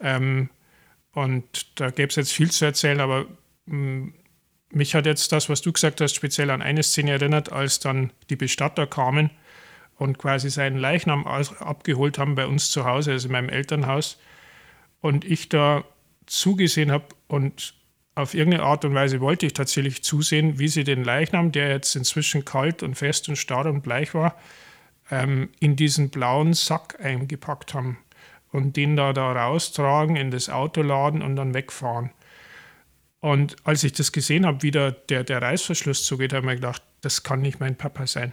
[0.00, 0.50] Ähm,
[1.12, 3.26] und da gäbe es jetzt viel zu erzählen, aber
[3.66, 4.14] mh, mm,
[4.74, 8.10] mich hat jetzt das, was du gesagt hast, speziell an eine Szene erinnert, als dann
[8.30, 9.30] die Bestatter kamen
[9.96, 14.18] und quasi seinen Leichnam abgeholt haben bei uns zu Hause, also in meinem Elternhaus.
[15.00, 15.84] Und ich da
[16.26, 17.74] zugesehen habe und
[18.14, 21.96] auf irgendeine Art und Weise wollte ich tatsächlich zusehen, wie sie den Leichnam, der jetzt
[21.96, 24.36] inzwischen kalt und fest und starr und bleich war,
[25.10, 27.98] ähm, in diesen blauen Sack eingepackt haben
[28.50, 32.10] und den da, da raustragen, in das Auto laden und dann wegfahren.
[33.20, 36.54] Und als ich das gesehen habe, wie da der, der Reißverschluss zugeht, habe ich mir
[36.56, 38.32] gedacht, das kann nicht mein Papa sein.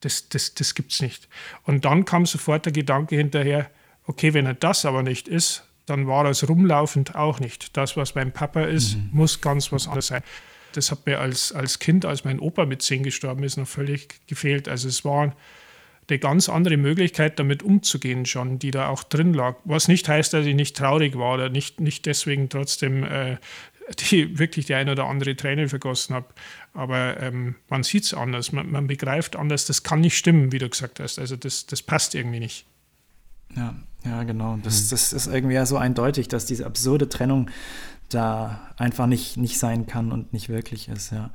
[0.00, 1.28] Das, das, das gibt's nicht.
[1.64, 3.70] Und dann kam sofort der Gedanke hinterher,
[4.04, 7.76] okay, wenn er das aber nicht ist, dann war es rumlaufend auch nicht.
[7.76, 9.10] Das, was mein Papa ist, mhm.
[9.12, 10.22] muss ganz was anderes sein.
[10.72, 14.26] Das hat mir als, als Kind, als mein Opa mit zehn gestorben ist, noch völlig
[14.26, 14.68] gefehlt.
[14.68, 15.34] Also es war
[16.08, 19.56] eine ganz andere Möglichkeit, damit umzugehen schon, die da auch drin lag.
[19.64, 23.36] Was nicht heißt, dass ich nicht traurig war oder nicht, nicht deswegen trotzdem äh,
[24.10, 26.26] die, wirklich die ein oder andere Träne vergossen habe.
[26.74, 30.58] Aber ähm, man sieht es anders, man, man begreift anders, das kann nicht stimmen, wie
[30.58, 31.18] du gesagt hast.
[31.18, 32.66] Also das, das passt irgendwie nicht.
[33.56, 34.58] Ja, ja, genau.
[34.62, 34.90] Das, mhm.
[34.90, 37.50] das ist irgendwie ja so eindeutig, dass diese absurde Trennung
[38.08, 41.30] da einfach nicht, nicht sein kann und nicht wirklich ist, ja.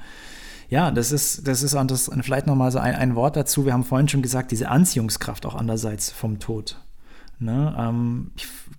[0.69, 3.65] Ja, das ist, das ist anders, vielleicht nochmal so ein, ein Wort dazu.
[3.65, 6.77] Wir haben vorhin schon gesagt, diese Anziehungskraft auch andererseits vom Tod.
[7.39, 7.73] Ne?
[7.77, 8.31] Ähm,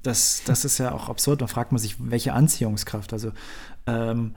[0.02, 1.40] das, das ist ja auch absurd.
[1.40, 3.14] Da fragt man sich, welche Anziehungskraft?
[3.14, 3.32] Also
[3.86, 4.34] ähm,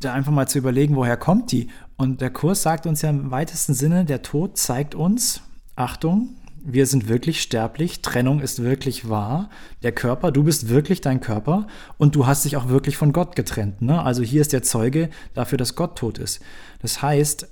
[0.00, 1.68] da einfach mal zu überlegen, woher kommt die?
[1.96, 5.42] Und der Kurs sagt uns ja im weitesten Sinne, der Tod zeigt uns,
[5.76, 6.30] Achtung,
[6.70, 9.48] wir sind wirklich sterblich, Trennung ist wirklich wahr,
[9.82, 13.36] der Körper, du bist wirklich dein Körper und du hast dich auch wirklich von Gott
[13.36, 13.82] getrennt.
[13.82, 14.02] Ne?
[14.02, 16.40] Also hier ist der Zeuge dafür, dass Gott tot ist.
[16.80, 17.48] Das heißt,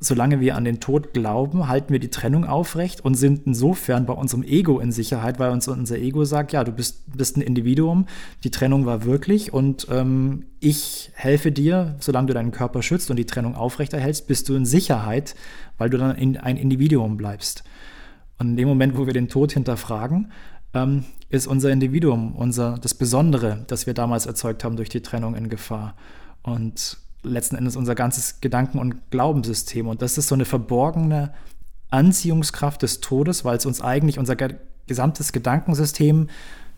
[0.00, 4.12] solange wir an den Tod glauben, halten wir die Trennung aufrecht und sind insofern bei
[4.12, 8.06] unserem Ego in Sicherheit, weil uns unser Ego sagt, ja, du bist, bist ein Individuum,
[8.42, 13.16] die Trennung war wirklich und ähm, ich helfe dir, solange du deinen Körper schützt und
[13.16, 15.34] die Trennung aufrechterhältst, bist du in Sicherheit,
[15.78, 17.64] weil du dann in, ein Individuum bleibst.
[18.38, 20.32] Und in dem Moment, wo wir den Tod hinterfragen,
[20.72, 25.34] ähm, ist unser Individuum, unser, das Besondere, das wir damals erzeugt haben durch die Trennung
[25.34, 25.94] in Gefahr.
[26.42, 29.86] Und letzten Endes unser ganzes Gedanken- und Glaubenssystem.
[29.86, 31.32] Und das ist so eine verborgene
[31.90, 34.36] Anziehungskraft des Todes, weil es uns eigentlich unser
[34.86, 36.28] gesamtes Gedankensystem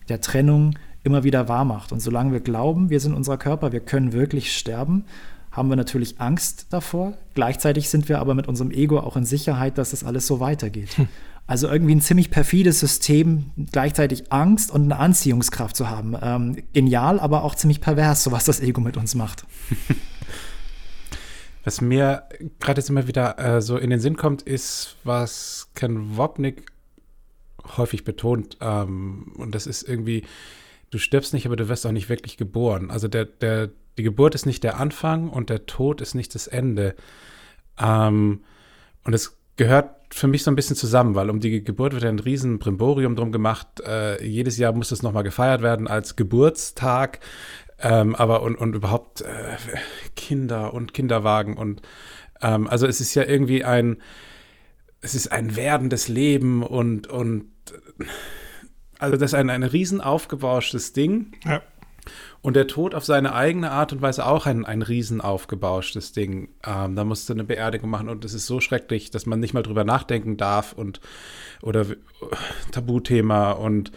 [0.08, 1.92] der Trennung immer wieder wahr macht.
[1.92, 5.04] Und solange wir glauben, wir sind unser Körper, wir können wirklich sterben,
[5.50, 7.14] haben wir natürlich Angst davor.
[7.34, 10.98] Gleichzeitig sind wir aber mit unserem Ego auch in Sicherheit, dass das alles so weitergeht.
[10.98, 11.08] Hm.
[11.46, 16.16] Also irgendwie ein ziemlich perfides System, gleichzeitig Angst und eine Anziehungskraft zu haben.
[16.20, 19.46] Ähm, genial, aber auch ziemlich pervers, so was das Ego mit uns macht.
[21.66, 22.22] Was mir
[22.60, 26.70] gerade jetzt immer wieder äh, so in den Sinn kommt, ist, was Ken Wopnik
[27.76, 28.56] häufig betont.
[28.60, 30.22] Ähm, und das ist irgendwie,
[30.92, 32.92] du stirbst nicht, aber du wirst auch nicht wirklich geboren.
[32.92, 36.46] Also der, der, die Geburt ist nicht der Anfang und der Tod ist nicht das
[36.46, 36.94] Ende.
[37.80, 38.44] Ähm,
[39.02, 42.18] und es gehört für mich so ein bisschen zusammen, weil um die Geburt wird ein
[42.18, 43.80] riesen Brimborium drum gemacht.
[43.86, 47.20] Äh, jedes Jahr muss das nochmal gefeiert werden als Geburtstag.
[47.78, 49.56] Ähm, aber und, und überhaupt äh,
[50.16, 51.82] Kinder und Kinderwagen und
[52.40, 53.98] ähm, also es ist ja irgendwie ein,
[55.00, 57.50] es ist ein werdendes Leben und, und
[58.98, 61.32] also das ist ein, ein riesen aufgebauschtes Ding.
[61.44, 61.62] Ja.
[62.42, 66.48] Und der Tod auf seine eigene Art und Weise auch ein, ein riesen aufgebauschtes Ding.
[66.66, 69.54] Ähm, da musst du eine Beerdigung machen und es ist so schrecklich, dass man nicht
[69.54, 71.00] mal drüber nachdenken darf und
[71.62, 71.86] oder
[72.72, 73.92] Tabuthema und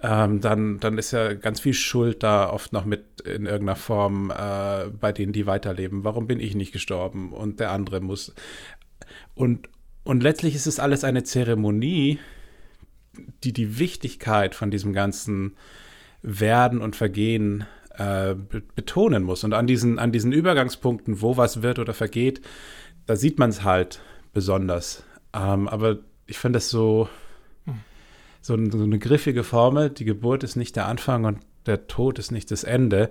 [0.00, 4.30] ähm, dann, dann ist ja ganz viel Schuld da oft noch mit in irgendeiner Form
[4.30, 6.04] äh, bei denen, die weiterleben.
[6.04, 8.32] Warum bin ich nicht gestorben und der andere muss.
[9.34, 9.68] Und,
[10.04, 12.20] und letztlich ist es alles eine Zeremonie,
[13.42, 15.56] die die Wichtigkeit von diesem ganzen
[16.22, 17.66] Werden und Vergehen
[17.98, 18.34] äh,
[18.74, 19.44] betonen muss.
[19.44, 22.40] Und an diesen, an diesen Übergangspunkten, wo was wird oder vergeht,
[23.06, 24.00] da sieht man es halt
[24.32, 25.04] besonders.
[25.32, 27.08] Ähm, aber ich finde das so,
[28.40, 29.90] so, so, eine griffige Formel.
[29.90, 33.10] Die Geburt ist nicht der Anfang und der Tod ist nicht das Ende,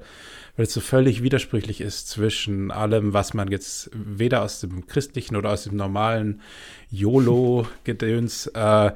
[0.56, 5.36] weil es so völlig widersprüchlich ist zwischen allem, was man jetzt weder aus dem christlichen
[5.36, 6.42] oder aus dem normalen
[6.90, 8.92] YOLO-Gedöns äh,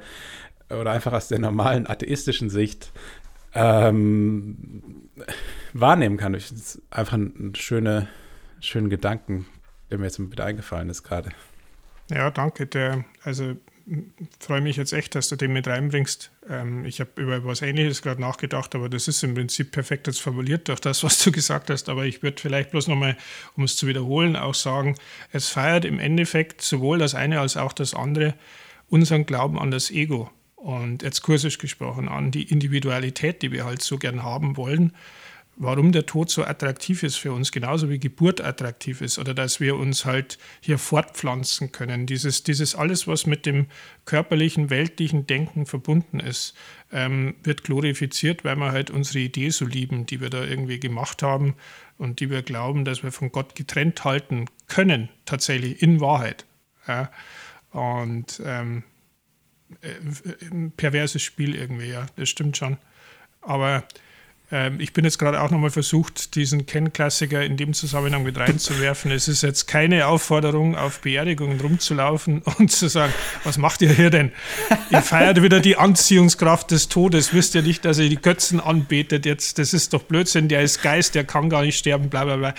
[0.70, 2.92] oder einfach aus der normalen atheistischen Sicht
[3.54, 5.08] ähm,
[5.72, 6.32] wahrnehmen kann.
[6.32, 8.08] Das ist einfach ein schöner
[8.60, 9.46] schönen Gedanken,
[9.90, 11.30] der mir jetzt wieder eingefallen ist gerade.
[12.10, 12.66] Ja, danke.
[12.66, 13.56] Der, also
[14.38, 16.30] freue mich jetzt echt, dass du den mit reinbringst.
[16.48, 20.20] Ähm, ich habe über was Ähnliches gerade nachgedacht, aber das ist im Prinzip perfekt jetzt
[20.20, 21.88] formuliert durch das, was du gesagt hast.
[21.88, 23.16] Aber ich würde vielleicht bloß nochmal,
[23.56, 24.96] um es zu wiederholen, auch sagen,
[25.32, 28.34] es feiert im Endeffekt sowohl das eine als auch das andere
[28.88, 30.30] unseren Glauben an das Ego
[30.62, 34.92] und jetzt kursisch gesprochen an die Individualität, die wir halt so gern haben wollen
[35.56, 39.60] warum der Tod so attraktiv ist für uns, genauso wie Geburt attraktiv ist oder dass
[39.60, 42.06] wir uns halt hier fortpflanzen können.
[42.06, 43.66] Dieses, dieses alles, was mit dem
[44.04, 46.54] körperlichen, weltlichen Denken verbunden ist,
[46.90, 51.22] ähm, wird glorifiziert, weil wir halt unsere Idee so lieben, die wir da irgendwie gemacht
[51.22, 51.54] haben
[51.98, 56.46] und die wir glauben, dass wir von Gott getrennt halten können, tatsächlich in Wahrheit.
[56.88, 57.10] Ja.
[57.70, 58.91] Und ähm, äh,
[60.76, 62.78] perverses Spiel irgendwie, ja, das stimmt schon.
[63.40, 63.84] Aber
[64.52, 69.10] ähm, ich bin jetzt gerade auch nochmal versucht, diesen Ken-Klassiker in dem Zusammenhang mit reinzuwerfen.
[69.10, 73.12] Es ist jetzt keine Aufforderung, auf Beerdigungen rumzulaufen und zu sagen,
[73.44, 74.30] was macht ihr hier denn?
[74.90, 77.32] Ihr feiert wieder die Anziehungskraft des Todes.
[77.32, 79.58] Wisst ihr nicht, dass ihr die Götzen anbetet jetzt?
[79.58, 80.48] Das ist doch Blödsinn.
[80.48, 82.54] Der ist Geist, der kann gar nicht sterben, bla bla bla.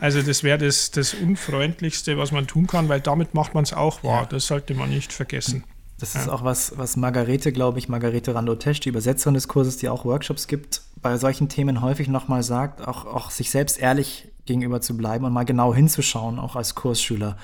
[0.00, 3.72] Also das wäre das, das Unfreundlichste, was man tun kann, weil damit macht man es
[3.72, 4.28] auch wahr.
[4.30, 5.64] Das sollte man nicht vergessen.
[6.00, 6.32] Das ist ja.
[6.32, 10.46] auch was, was Margarete, glaube ich, Margarete Randotesch, die Übersetzerin des Kurses, die auch Workshops
[10.46, 15.26] gibt, bei solchen Themen häufig nochmal sagt, auch, auch sich selbst ehrlich gegenüber zu bleiben
[15.26, 17.36] und mal genau hinzuschauen, auch als Kursschüler.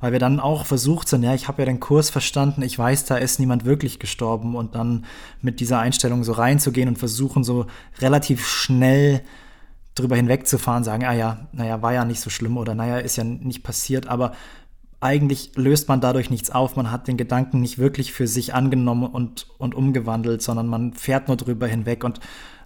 [0.00, 3.04] Weil wir dann auch versucht sind, ja, ich habe ja den Kurs verstanden, ich weiß,
[3.04, 5.04] da ist niemand wirklich gestorben und dann
[5.40, 7.66] mit dieser Einstellung so reinzugehen und versuchen, so
[8.00, 9.22] relativ schnell
[9.94, 13.24] drüber hinwegzufahren, sagen, ah ja, naja, war ja nicht so schlimm oder naja, ist ja
[13.24, 14.32] nicht passiert, aber
[15.02, 16.76] eigentlich löst man dadurch nichts auf.
[16.76, 21.26] Man hat den Gedanken nicht wirklich für sich angenommen und, und umgewandelt, sondern man fährt
[21.26, 22.04] nur drüber hinweg.
[22.04, 22.20] Und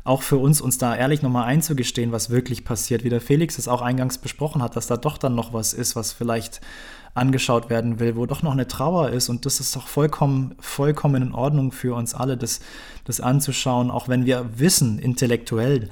[0.05, 3.69] auch für uns, uns da ehrlich nochmal einzugestehen, was wirklich passiert, wie der Felix es
[3.69, 6.61] auch eingangs besprochen hat, dass da doch dann noch was ist, was vielleicht
[7.15, 9.31] angeschaut werden will, wo doch noch eine Trauer ist.
[9.31, 12.61] Und das ist doch vollkommen, vollkommen in Ordnung für uns alle, das,
[13.05, 15.89] das anzuschauen, auch wenn wir wissen, intellektuell,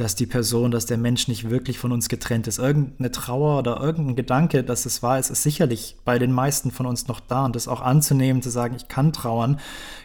[0.00, 2.58] dass die Person, dass der Mensch nicht wirklich von uns getrennt ist.
[2.58, 6.86] Irgendeine Trauer oder irgendein Gedanke, dass es wahr ist, ist sicherlich bei den meisten von
[6.86, 7.44] uns noch da.
[7.44, 9.58] Und das auch anzunehmen, zu sagen, ich kann trauern,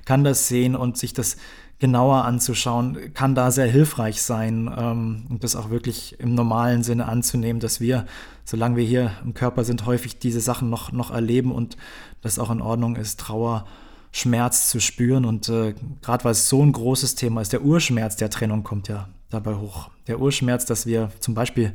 [0.05, 1.37] kann das sehen und sich das
[1.79, 7.07] genauer anzuschauen, kann da sehr hilfreich sein ähm, und das auch wirklich im normalen Sinne
[7.07, 8.05] anzunehmen, dass wir,
[8.45, 11.75] solange wir hier im Körper sind, häufig diese Sachen noch, noch erleben und
[12.21, 13.65] das auch in Ordnung ist, Trauer
[14.11, 15.25] Schmerz zu spüren.
[15.25, 18.87] Und äh, gerade weil es so ein großes Thema ist, der Urschmerz der Trennung kommt
[18.87, 19.89] ja dabei hoch.
[20.07, 21.73] Der Urschmerz, dass wir zum Beispiel,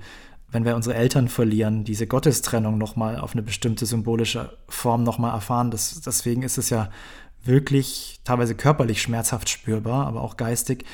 [0.51, 5.71] wenn wir unsere Eltern verlieren, diese Gottestrennung nochmal auf eine bestimmte symbolische Form nochmal erfahren.
[5.71, 6.91] Das, deswegen ist es ja
[7.45, 10.85] wirklich teilweise körperlich schmerzhaft spürbar, aber auch geistig,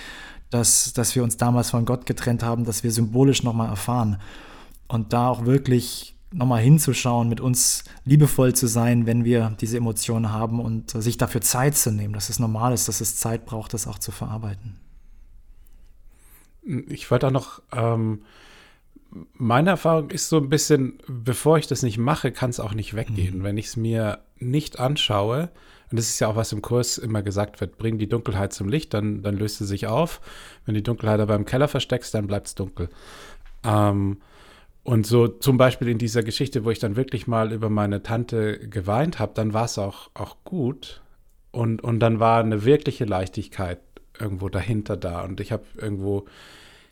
[0.50, 4.20] dass, dass wir uns damals von Gott getrennt haben, dass wir symbolisch nochmal erfahren.
[4.86, 10.32] Und da auch wirklich nochmal hinzuschauen, mit uns liebevoll zu sein, wenn wir diese Emotionen
[10.32, 13.72] haben und sich dafür Zeit zu nehmen, dass es normal ist, dass es Zeit braucht,
[13.72, 14.76] das auch zu verarbeiten.
[16.88, 18.22] Ich wollte auch noch, ähm,
[19.34, 22.94] meine Erfahrung ist so ein bisschen, bevor ich das nicht mache, kann es auch nicht
[22.94, 23.38] weggehen.
[23.38, 23.44] Mhm.
[23.44, 25.50] Wenn ich es mir nicht anschaue,
[25.90, 28.68] und das ist ja auch, was im Kurs immer gesagt wird, bring die Dunkelheit zum
[28.68, 30.20] Licht, dann, dann löst sie sich auf.
[30.66, 32.88] Wenn die Dunkelheit aber im Keller versteckst, dann bleibt es dunkel.
[33.62, 34.18] Ähm,
[34.82, 38.68] und so zum Beispiel in dieser Geschichte, wo ich dann wirklich mal über meine Tante
[38.68, 41.00] geweint habe, dann war es auch, auch gut.
[41.52, 43.78] Und, und dann war eine wirkliche Leichtigkeit
[44.18, 45.22] irgendwo dahinter da.
[45.22, 46.26] Und ich habe irgendwo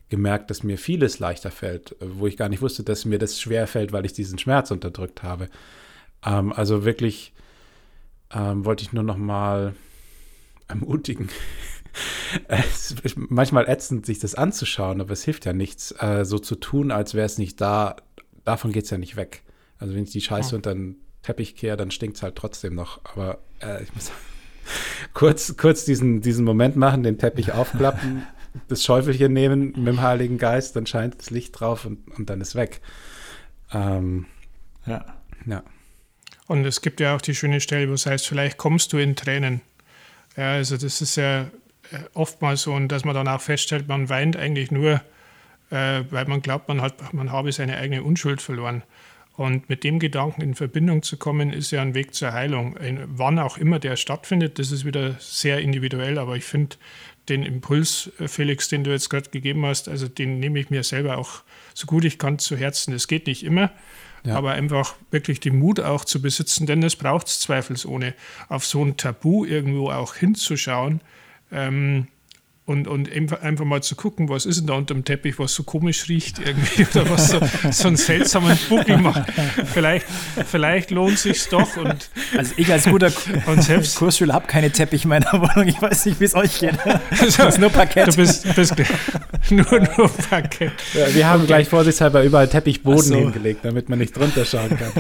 [0.08, 3.66] gemerkt, dass mir vieles leichter fällt, wo ich gar nicht wusste, dass mir das schwer
[3.66, 5.48] fällt, weil ich diesen Schmerz unterdrückt habe.
[6.24, 7.32] Ähm, also wirklich
[8.32, 9.74] ähm, wollte ich nur noch mal
[10.68, 11.30] ermutigen,
[12.48, 16.56] es ist manchmal ätzend, sich das anzuschauen, aber es hilft ja nichts, äh, so zu
[16.56, 17.96] tun, als wäre es nicht da.
[18.44, 19.42] Davon geht es ja nicht weg.
[19.78, 20.56] Also wenn ich die Scheiße ja.
[20.56, 23.00] unter den Teppich kehre, dann stinkt es halt trotzdem noch.
[23.04, 24.10] Aber äh, ich muss
[25.14, 28.26] kurz, kurz diesen, diesen Moment machen, den Teppich aufklappen,
[28.68, 32.40] das Schäufelchen nehmen mit dem Heiligen Geist, dann scheint das Licht drauf und, und dann
[32.40, 32.80] ist weg.
[33.72, 34.26] Ähm,
[34.86, 35.04] ja.
[35.46, 35.62] ja.
[36.46, 39.16] Und es gibt ja auch die schöne Stelle, wo es heißt, vielleicht kommst du in
[39.16, 39.62] Tränen.
[40.36, 41.46] Ja, also das ist ja
[42.14, 45.00] oftmals so, und dass man dann auch feststellt, man weint eigentlich nur,
[45.70, 48.82] äh, weil man glaubt, man, hat, man habe seine eigene Unschuld verloren.
[49.34, 52.76] Und mit dem Gedanken in Verbindung zu kommen, ist ja ein Weg zur Heilung.
[53.06, 56.76] Wann auch immer der stattfindet, das ist wieder sehr individuell, aber ich finde
[57.28, 60.82] den Impuls, äh, Felix, den du jetzt gerade gegeben hast, also den nehme ich mir
[60.82, 61.42] selber auch
[61.74, 62.92] so gut ich kann zu Herzen.
[62.92, 63.70] Es geht nicht immer,
[64.24, 64.36] ja.
[64.36, 68.14] aber einfach wirklich den Mut auch zu besitzen, denn es braucht es zweifelsohne,
[68.48, 71.00] auf so ein Tabu irgendwo auch hinzuschauen
[71.52, 72.08] ähm,
[72.64, 73.10] und, und
[73.42, 76.38] einfach mal zu gucken, was ist denn da unter dem Teppich, was so komisch riecht
[76.38, 77.40] irgendwie oder was so,
[77.72, 79.32] so einen seltsamen Buckel macht.
[79.72, 80.06] Vielleicht,
[80.46, 81.76] vielleicht lohnt sich doch.
[81.76, 83.10] Und, also ich als guter
[83.46, 85.66] und selbst, Kursschüler habe keine Teppich in meiner Wohnung.
[85.66, 86.78] Ich weiß nicht, wie es euch geht.
[87.10, 88.08] Also, das ist nur Parkett.
[88.12, 88.74] Du bist, bist
[89.50, 90.72] nur, nur Parkett.
[90.94, 91.46] Ja, wir haben okay.
[91.48, 93.14] gleich vorsichtshalber überall Teppichboden so.
[93.16, 94.92] hingelegt, damit man nicht drunter schauen kann.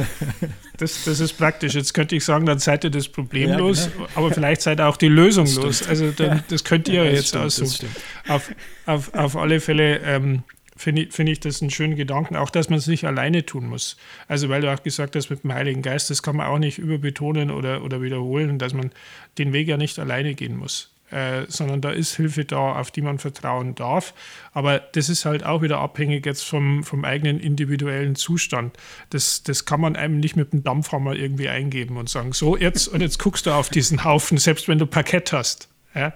[0.78, 1.74] Das, das ist praktisch.
[1.74, 4.08] Jetzt könnte ich sagen, dann seid ihr das Problem ja, los, genau.
[4.16, 5.86] aber vielleicht seid ihr auch die Lösung los.
[5.86, 7.88] Also dann, das könnt ihr ja, jetzt stimmt, aussuchen.
[8.28, 8.50] Auf,
[8.86, 10.44] auf, auf alle Fälle ähm,
[10.76, 13.66] finde ich, find ich das einen schönen Gedanken, auch dass man es nicht alleine tun
[13.66, 13.96] muss.
[14.28, 16.78] Also weil du auch gesagt hast, mit dem Heiligen Geist, das kann man auch nicht
[16.78, 18.90] überbetonen oder, oder wiederholen, dass man
[19.38, 20.90] den Weg ja nicht alleine gehen muss.
[21.10, 24.14] Äh, sondern da ist Hilfe da, auf die man vertrauen darf.
[24.54, 28.78] Aber das ist halt auch wieder abhängig jetzt vom, vom eigenen individuellen Zustand.
[29.10, 32.88] Das, das kann man einem nicht mit dem Dampfhammer irgendwie eingeben und sagen, so jetzt
[32.88, 35.68] und jetzt guckst du auf diesen Haufen, selbst wenn du Parkett hast.
[35.94, 36.14] Ja,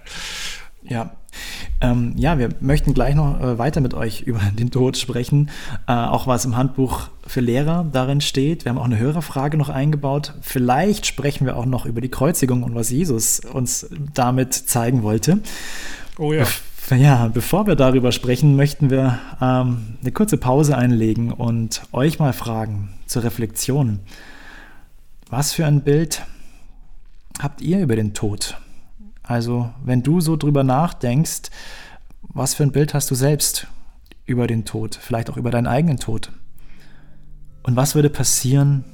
[0.83, 1.15] ja.
[1.81, 5.51] Ähm, ja, wir möchten gleich noch äh, weiter mit euch über den Tod sprechen.
[5.87, 8.65] Äh, auch was im Handbuch für Lehrer darin steht.
[8.65, 10.35] Wir haben auch eine Hörerfrage noch eingebaut.
[10.41, 15.41] Vielleicht sprechen wir auch noch über die Kreuzigung und was Jesus uns damit zeigen wollte.
[16.19, 16.47] Oh ja.
[16.91, 22.33] Ja, bevor wir darüber sprechen, möchten wir ähm, eine kurze Pause einlegen und euch mal
[22.33, 23.99] fragen zur Reflexion.
[25.29, 26.23] Was für ein Bild
[27.41, 28.57] habt ihr über den Tod?
[29.27, 31.51] Also, wenn du so drüber nachdenkst,
[32.23, 33.67] was für ein Bild hast du selbst
[34.25, 36.31] über den Tod, vielleicht auch über deinen eigenen Tod?
[37.65, 38.85] Und was würde passieren,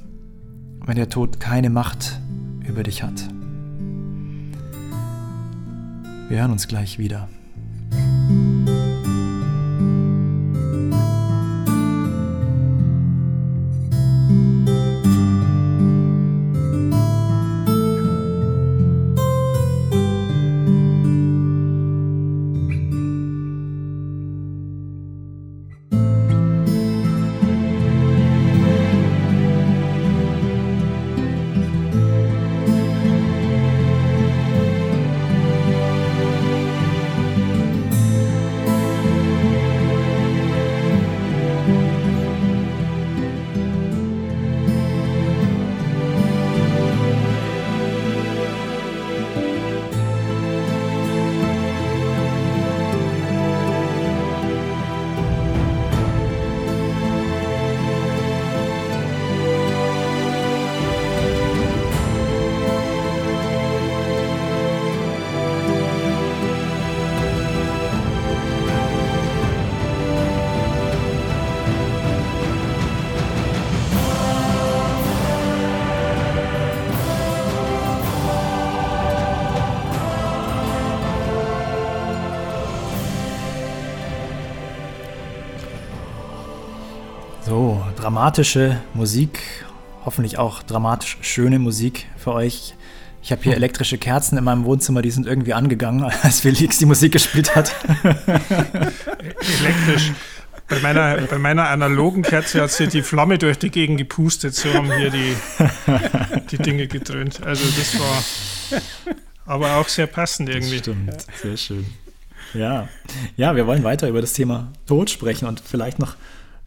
[0.85, 2.19] wenn der Tod keine Macht
[2.67, 3.29] über dich hat?
[6.29, 7.29] Wir hören uns gleich wieder.
[88.03, 89.39] Dramatische Musik,
[90.03, 92.75] hoffentlich auch dramatisch schöne Musik für euch.
[93.21, 96.85] Ich habe hier elektrische Kerzen in meinem Wohnzimmer, die sind irgendwie angegangen, als Felix die
[96.85, 97.73] Musik gespielt hat.
[98.03, 100.11] Elektrisch.
[100.67, 104.73] Bei meiner, bei meiner analogen Kerze hat sie die Flamme durch die Gegend gepustet, so
[104.73, 105.35] haben hier die,
[106.51, 107.41] die Dinge gedröhnt.
[107.43, 108.81] Also das war
[109.45, 110.77] aber auch sehr passend irgendwie.
[110.77, 111.85] Das stimmt, sehr schön.
[112.53, 112.87] Ja.
[113.35, 116.15] ja, wir wollen weiter über das Thema Tod sprechen und vielleicht noch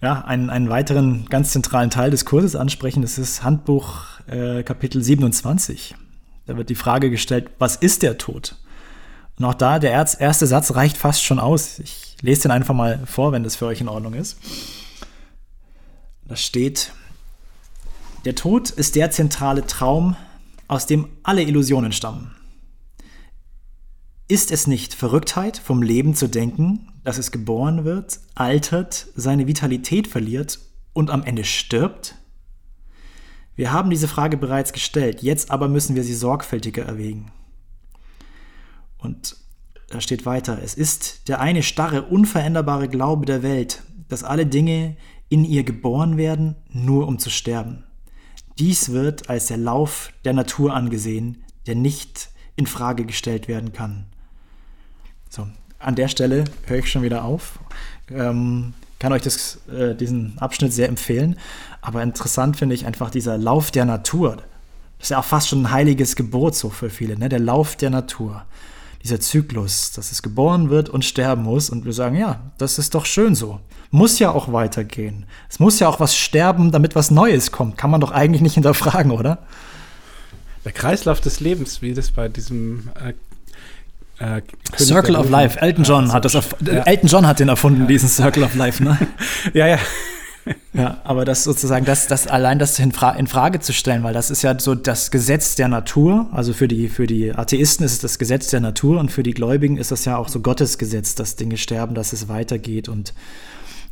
[0.02, 3.02] ja, einen, einen weiteren ganz zentralen Teil des Kurses ansprechen.
[3.02, 5.94] Das ist Handbuch äh, Kapitel 27.
[6.46, 8.56] Da wird die Frage gestellt, was ist der Tod?
[9.38, 11.78] Und auch da, der erste Satz reicht fast schon aus.
[11.78, 14.38] Ich lese den einfach mal vor, wenn das für euch in Ordnung ist.
[16.24, 16.92] Da steht,
[18.24, 20.16] der Tod ist der zentrale Traum,
[20.68, 22.32] aus dem alle Illusionen stammen.
[24.28, 30.08] Ist es nicht Verrücktheit, vom Leben zu denken, dass es geboren wird, altert, seine Vitalität
[30.08, 30.58] verliert
[30.92, 32.16] und am Ende stirbt?
[33.54, 37.30] Wir haben diese Frage bereits gestellt, jetzt aber müssen wir sie sorgfältiger erwägen.
[38.98, 39.36] Und
[39.88, 44.96] da steht weiter, es ist der eine starre, unveränderbare Glaube der Welt, dass alle Dinge
[45.28, 47.84] in ihr geboren werden, nur um zu sterben.
[48.58, 54.06] Dies wird als der Lauf der Natur angesehen, der nicht in Frage gestellt werden kann.
[55.30, 55.46] So,
[55.78, 57.58] an der Stelle höre ich schon wieder auf.
[58.10, 61.38] Ähm, kann euch das, äh, diesen Abschnitt sehr empfehlen.
[61.80, 64.36] Aber interessant finde ich einfach dieser Lauf der Natur.
[64.98, 67.28] Das ist ja auch fast schon ein heiliges Gebot so für viele, ne?
[67.28, 68.44] Der Lauf der Natur.
[69.02, 71.70] Dieser Zyklus, dass es geboren wird und sterben muss.
[71.70, 73.60] Und wir sagen, ja, das ist doch schön so.
[73.90, 75.26] Muss ja auch weitergehen.
[75.48, 77.76] Es muss ja auch was sterben, damit was Neues kommt.
[77.76, 79.38] Kann man doch eigentlich nicht hinterfragen, oder?
[80.64, 83.12] Der Kreislauf des Lebens, wie das bei diesem äh,
[84.18, 84.42] äh,
[84.78, 85.60] Circle of Life.
[85.60, 86.32] Elton John hat das.
[86.32, 86.40] Ja.
[86.82, 87.86] Elton John hat den erfunden, ja.
[87.86, 88.98] diesen Circle of Life, ne?
[89.54, 89.78] ja, ja.
[90.72, 94.14] Ja, aber das sozusagen, das, das allein das in, Fra in Frage zu stellen, weil
[94.14, 96.28] das ist ja so das Gesetz der Natur.
[96.32, 99.32] Also für die, für die Atheisten ist es das Gesetz der Natur und für die
[99.32, 103.14] Gläubigen ist das ja auch so Gottes Gesetz, dass Dinge sterben, dass es weitergeht und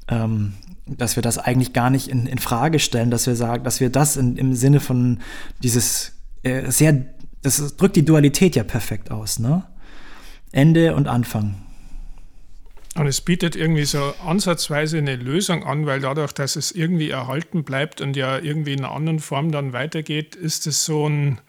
[0.08, 0.52] ähm,
[0.86, 3.90] dass wir das eigentlich gar nicht in, in Frage stellen, dass wir sagen, dass wir
[3.90, 5.20] das in, im Sinne von
[5.62, 6.12] dieses
[6.42, 7.06] äh, sehr,
[7.42, 9.64] das drückt die Dualität ja perfekt aus, ne?
[10.54, 11.56] Ende und Anfang.
[12.94, 17.64] Und es bietet irgendwie so ansatzweise eine Lösung an, weil dadurch, dass es irgendwie erhalten
[17.64, 21.40] bleibt und ja irgendwie in einer anderen Form dann weitergeht, ist es so ein,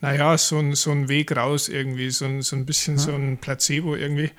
[0.00, 3.02] naja, so ein, so ein Weg raus irgendwie, so ein, so ein bisschen ja.
[3.02, 4.30] so ein Placebo irgendwie.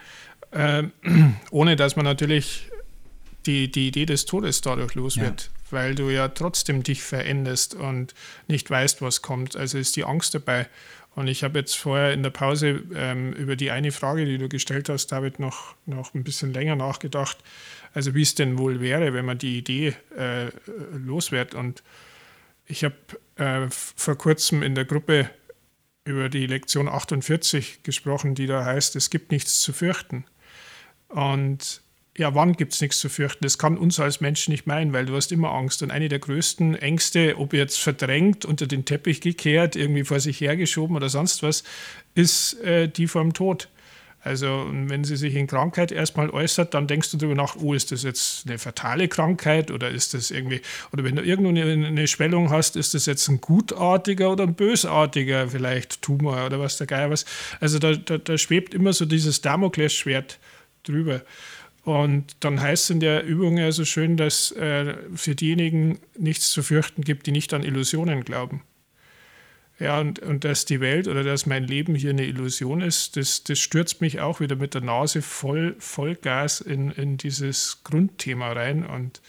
[0.52, 0.84] Äh,
[1.52, 2.70] ohne dass man natürlich
[3.46, 5.24] die, die Idee des Todes dadurch los ja.
[5.24, 8.14] wird, weil du ja trotzdem dich veränderst und
[8.50, 9.56] nicht weißt, was kommt.
[9.56, 10.68] Also ist die Angst dabei.
[11.20, 14.48] Und ich habe jetzt vorher in der Pause ähm, über die eine Frage, die du
[14.48, 17.38] gestellt hast, David, noch, noch ein bisschen länger nachgedacht.
[17.94, 20.46] Also wie es denn wohl wäre, wenn man die Idee äh,
[20.96, 21.30] los.
[21.56, 21.84] Und
[22.68, 22.96] ich habe
[23.36, 25.30] äh, vor kurzem in der Gruppe
[26.06, 30.24] über die Lektion 48 gesprochen, die da heißt, es gibt nichts zu fürchten.
[31.10, 31.82] Und
[32.20, 33.44] ja, wann gibt es nichts zu fürchten?
[33.44, 35.82] Das kann uns als Menschen nicht meinen, weil du hast immer Angst.
[35.82, 40.40] Und eine der größten Ängste, ob jetzt verdrängt, unter den Teppich gekehrt, irgendwie vor sich
[40.42, 41.64] hergeschoben oder sonst was,
[42.14, 43.70] ist äh, die vom Tod.
[44.22, 47.94] Also wenn sie sich in Krankheit erstmal äußert, dann denkst du darüber nach, oh, ist
[47.94, 50.60] das jetzt eine fatale Krankheit oder ist das irgendwie,
[50.92, 54.56] oder wenn du irgendwo eine, eine Schwellung hast, ist das jetzt ein gutartiger oder ein
[54.56, 57.24] bösartiger vielleicht Tumor oder was der Geier was.
[57.62, 60.38] Also da, da, da schwebt immer so dieses Damoklesschwert
[60.84, 61.22] drüber.
[61.90, 66.52] Und dann heißt es in der Übung ja so schön, dass äh, für diejenigen nichts
[66.52, 68.62] zu fürchten gibt, die nicht an Illusionen glauben.
[69.80, 73.44] Ja, und, und dass die Welt oder dass mein Leben hier eine Illusion ist, das,
[73.44, 78.52] das stürzt mich auch wieder mit der Nase voll, voll Gas in, in dieses Grundthema
[78.52, 78.86] rein.
[78.86, 79.20] Und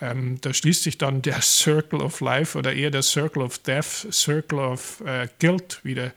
[0.00, 4.08] ähm, da schließt sich dann der Circle of Life oder eher der Circle of Death,
[4.10, 6.12] Circle of äh, Guilt wieder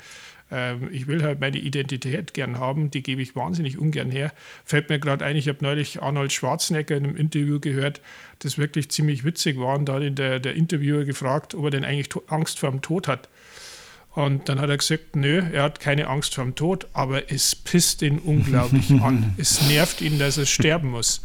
[0.92, 4.32] ich will halt meine Identität gern haben, die gebe ich wahnsinnig ungern her.
[4.64, 8.02] Fällt mir gerade ein, ich habe neulich Arnold Schwarzenegger in einem Interview gehört,
[8.40, 9.78] das wirklich ziemlich witzig war.
[9.78, 12.82] Und da hat ihn der, der Interviewer gefragt, ob er denn eigentlich Angst vor dem
[12.82, 13.28] Tod hat.
[14.18, 17.54] Und dann hat er gesagt, nö, er hat keine Angst vor dem Tod, aber es
[17.54, 19.36] pisst ihn unglaublich an.
[19.38, 21.22] Es nervt ihn, dass er sterben muss.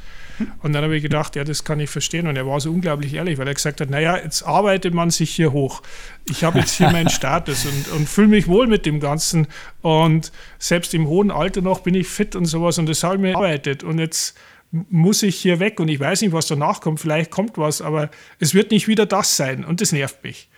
[0.62, 2.26] Und dann habe ich gedacht, ja, das kann ich verstehen.
[2.26, 5.30] Und er war so unglaublich ehrlich, weil er gesagt hat, naja, jetzt arbeitet man sich
[5.30, 5.82] hier hoch.
[6.24, 9.46] Ich habe jetzt hier meinen Status und, und fühle mich wohl mit dem Ganzen.
[9.80, 12.78] Und selbst im hohen Alter noch bin ich fit und sowas.
[12.78, 13.84] Und das habe ich mir arbeitet.
[13.84, 14.36] Und jetzt
[14.70, 17.00] muss ich hier weg und ich weiß nicht, was danach kommt.
[17.00, 19.64] Vielleicht kommt was, aber es wird nicht wieder das sein.
[19.64, 20.48] Und das nervt mich.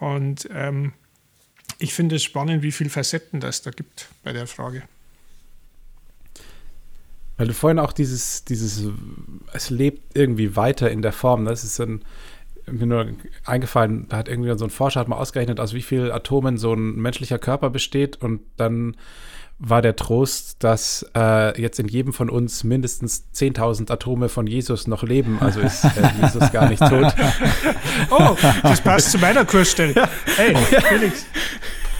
[0.00, 0.92] Und ähm,
[1.78, 4.82] ich finde es spannend, wie viele Facetten das da gibt bei der Frage.
[7.36, 8.84] Weil du vorhin auch dieses, dieses,
[9.52, 11.44] es lebt irgendwie weiter in der Form.
[11.44, 12.02] Das ist ein,
[12.66, 13.08] mir nur
[13.44, 16.72] eingefallen, da hat irgendwie so ein Forscher hat mal ausgerechnet, aus wie vielen Atomen so
[16.72, 18.96] ein menschlicher Körper besteht und dann
[19.58, 24.86] war der Trost, dass äh, jetzt in jedem von uns mindestens 10.000 Atome von Jesus
[24.86, 25.38] noch leben.
[25.40, 25.88] Also ist äh,
[26.22, 27.14] Jesus gar nicht tot.
[28.10, 30.08] Oh, das passt zu meiner Kursstelle.
[30.36, 31.26] Hey, Felix,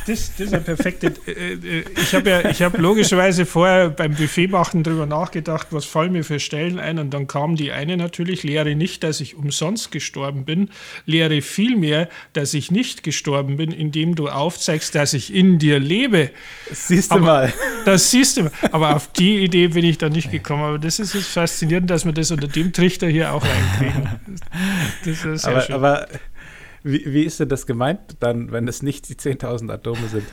[0.06, 1.12] das, das ist eine perfekte.
[1.26, 5.84] Äh, äh, ich habe ja, ich habe logischerweise vorher beim Buffet machen drüber nachgedacht, was
[5.84, 9.36] fallen mir für Stellen ein, und dann kam die eine natürlich: Lehre nicht, dass ich
[9.36, 10.70] umsonst gestorben bin,
[11.06, 16.30] lehre vielmehr, dass ich nicht gestorben bin, indem du aufzeigst, dass ich in dir lebe.
[16.68, 17.52] Das siehst du aber, mal.
[17.84, 18.52] Das siehst du mal.
[18.72, 20.62] Aber auf die Idee bin ich da nicht gekommen.
[20.62, 24.08] Aber das ist faszinierend, dass wir das unter dem Trichter hier auch reinkriegen.
[25.04, 25.74] Das ist sehr aber, schön.
[25.74, 26.08] aber
[26.84, 30.26] wie, wie ist denn das gemeint dann, wenn es nicht die 10.000 Atome sind?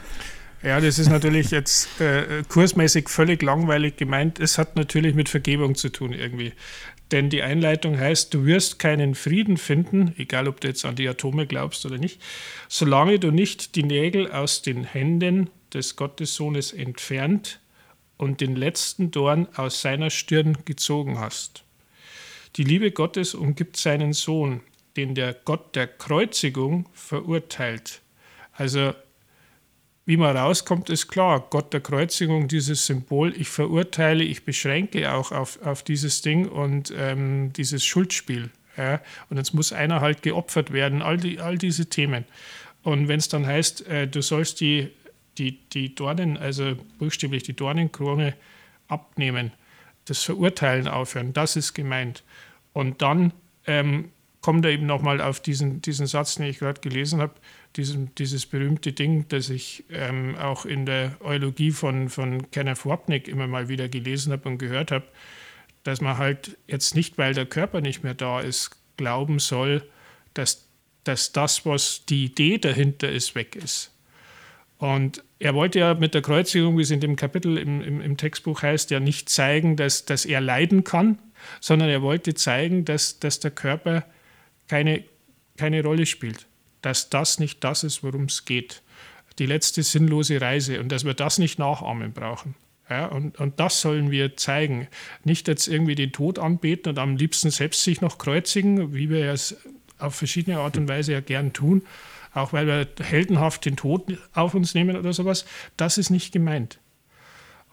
[0.63, 4.39] Ja, das ist natürlich jetzt äh, kursmäßig völlig langweilig gemeint.
[4.39, 6.53] Es hat natürlich mit Vergebung zu tun irgendwie.
[7.11, 11.09] Denn die Einleitung heißt, du wirst keinen Frieden finden, egal ob du jetzt an die
[11.09, 12.21] Atome glaubst oder nicht,
[12.69, 17.59] solange du nicht die Nägel aus den Händen des Gottessohnes entfernt
[18.17, 21.63] und den letzten Dorn aus seiner Stirn gezogen hast.
[22.55, 24.61] Die Liebe Gottes umgibt seinen Sohn,
[24.97, 28.01] den der Gott der Kreuzigung verurteilt.
[28.53, 28.93] Also
[30.05, 35.31] wie man rauskommt, ist klar, Gott der Kreuzigung, dieses Symbol, ich verurteile, ich beschränke auch
[35.31, 38.49] auf, auf dieses Ding und ähm, dieses Schuldspiel.
[38.77, 38.99] Ja?
[39.29, 42.25] Und jetzt muss einer halt geopfert werden, all, die, all diese Themen.
[42.83, 44.89] Und wenn es dann heißt, äh, du sollst die,
[45.37, 48.33] die, die Dornen, also buchstäblich die Dornenkrone
[48.87, 49.51] abnehmen,
[50.05, 52.23] das Verurteilen aufhören, das ist gemeint.
[52.73, 53.33] Und dann
[53.67, 54.11] ähm,
[54.41, 57.33] kommt er eben nochmal auf diesen, diesen Satz, den ich gerade gelesen habe,
[57.75, 63.27] diesen, dieses berühmte Ding, das ich ähm, auch in der Eulogie von, von Kenneth Wapnick
[63.27, 65.05] immer mal wieder gelesen habe und gehört habe,
[65.83, 69.87] dass man halt jetzt nicht, weil der Körper nicht mehr da ist, glauben soll,
[70.33, 70.67] dass,
[71.03, 73.91] dass das, was die Idee dahinter ist, weg ist.
[74.77, 78.17] Und er wollte ja mit der Kreuzigung, wie es in dem Kapitel im, im, im
[78.17, 81.19] Textbuch heißt, ja nicht zeigen, dass, dass er leiden kann,
[81.59, 84.03] sondern er wollte zeigen, dass, dass der Körper
[84.67, 85.03] keine,
[85.57, 86.47] keine Rolle spielt.
[86.81, 88.81] Dass das nicht das ist, worum es geht.
[89.39, 92.55] Die letzte sinnlose Reise und dass wir das nicht nachahmen brauchen.
[92.89, 94.87] Ja, und, und das sollen wir zeigen.
[95.23, 99.31] Nicht jetzt irgendwie den Tod anbeten und am liebsten selbst sich noch kreuzigen, wie wir
[99.31, 99.55] es
[99.97, 101.83] auf verschiedene Art und Weise ja gern tun,
[102.33, 105.45] auch weil wir heldenhaft den Tod auf uns nehmen oder sowas.
[105.77, 106.79] Das ist nicht gemeint.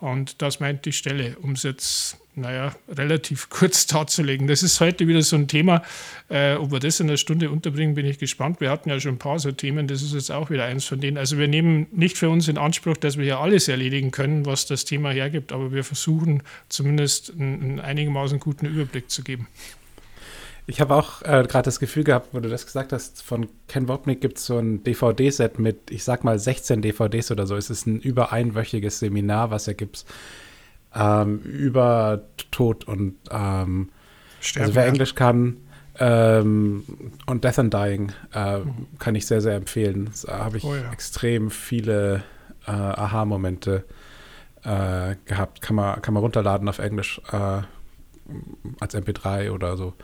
[0.01, 4.47] Und das meint die Stelle, um es jetzt, naja, relativ kurz darzulegen.
[4.47, 5.83] Das ist heute wieder so ein Thema.
[6.29, 8.61] Äh, ob wir das in einer Stunde unterbringen, bin ich gespannt.
[8.61, 9.89] Wir hatten ja schon ein paar so Themen.
[9.89, 11.19] Das ist jetzt auch wieder eins von denen.
[11.19, 14.67] Also wir nehmen nicht für uns in Anspruch, dass wir hier alles erledigen können, was
[14.67, 15.51] das Thema hergibt.
[15.53, 19.49] Aber wir versuchen zumindest einen, einen einigermaßen guten Überblick zu geben.
[20.71, 23.89] Ich habe auch äh, gerade das Gefühl gehabt, wo du das gesagt hast, von Ken
[23.89, 27.57] Wopnick gibt es so ein DVD-Set mit, ich sag mal, 16 DVDs oder so.
[27.57, 30.05] Es ist ein über einwöchiges Seminar, was er gibt
[30.95, 33.89] ähm, über Tod und ähm,
[34.41, 34.87] Sterben, also wer.
[34.87, 35.57] Englisch kann
[35.99, 36.85] ähm,
[37.25, 38.89] und Death and Dying äh, mhm.
[38.99, 40.11] kann ich sehr, sehr empfehlen.
[40.27, 40.93] Da habe ich oh, ja.
[40.93, 42.25] extrem viele
[42.67, 43.85] äh, Aha-Momente
[44.65, 45.63] äh, gehabt.
[45.63, 47.63] Kann man, kann man runterladen auf Englisch äh,
[48.81, 49.95] als MP3 oder so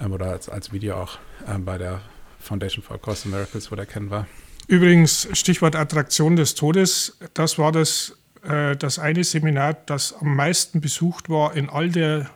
[0.00, 1.18] ähm, oder als, als Video auch
[1.48, 2.00] ähm, bei der
[2.38, 4.26] Foundation for Course Miracles, wo der Ken war.
[4.66, 10.80] Übrigens, Stichwort Attraktion des Todes, das war das, äh, das eine Seminar, das am meisten
[10.80, 12.30] besucht war in all der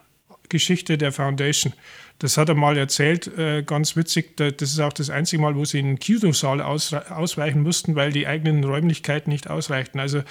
[0.48, 1.72] Geschichte der Foundation.
[2.20, 4.36] Das hat er mal erzählt, äh, ganz witzig.
[4.36, 8.26] Das ist auch das einzige Mal, wo sie in den Kinosaal ausweichen mussten, weil die
[8.26, 10.00] eigenen Räumlichkeiten nicht ausreichten.
[10.00, 10.22] Also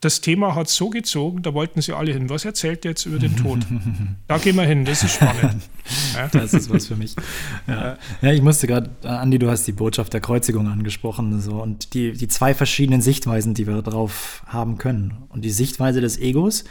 [0.00, 2.30] das Thema hat so gezogen, da wollten sie alle hin.
[2.30, 3.60] Was erzählt ihr jetzt über den Tod?
[4.28, 5.62] da gehen wir hin, das ist spannend.
[6.14, 6.28] Ja.
[6.28, 7.16] Das ist was für mich.
[7.66, 11.94] Ja, ja ich musste gerade, Andi, du hast die Botschaft der Kreuzigung angesprochen so, und
[11.94, 15.24] die, die zwei verschiedenen Sichtweisen, die wir darauf haben können.
[15.30, 16.62] Und die Sichtweise des Egos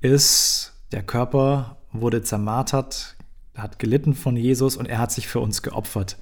[0.00, 3.16] ist, der Körper wurde zermartert,
[3.54, 6.16] hat gelitten von Jesus und er hat sich für uns geopfert.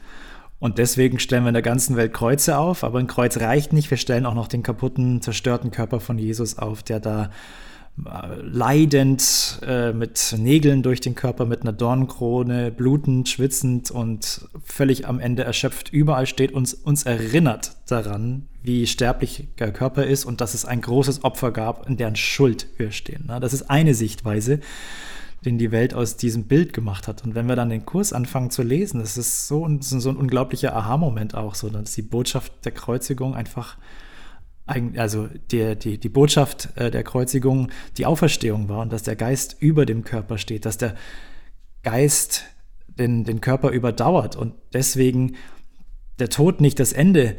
[0.59, 3.91] Und deswegen stellen wir in der ganzen Welt Kreuze auf, aber ein Kreuz reicht nicht.
[3.91, 7.31] Wir stellen auch noch den kaputten, zerstörten Körper von Jesus auf, der da
[8.07, 15.07] äh, leidend äh, mit Nägeln durch den Körper, mit einer Dornenkrone, blutend, schwitzend und völlig
[15.09, 20.41] am Ende erschöpft überall steht, uns, uns erinnert daran, wie sterblich der Körper ist und
[20.41, 23.31] dass es ein großes Opfer gab, in deren Schuld wir stehen.
[23.41, 24.61] Das ist eine Sichtweise
[25.45, 27.25] den die Welt aus diesem Bild gemacht hat.
[27.25, 30.75] Und wenn wir dann den Kurs anfangen zu lesen, das ist so, so ein unglaublicher
[30.75, 33.77] Aha-Moment auch, so dass die Botschaft der Kreuzigung einfach,
[34.67, 39.57] also die, die, die Botschaft äh, der Kreuzigung die Auferstehung war und dass der Geist
[39.59, 40.95] über dem Körper steht, dass der
[41.83, 42.45] Geist
[42.87, 45.35] den, den Körper überdauert und deswegen
[46.19, 47.37] der Tod nicht das Ende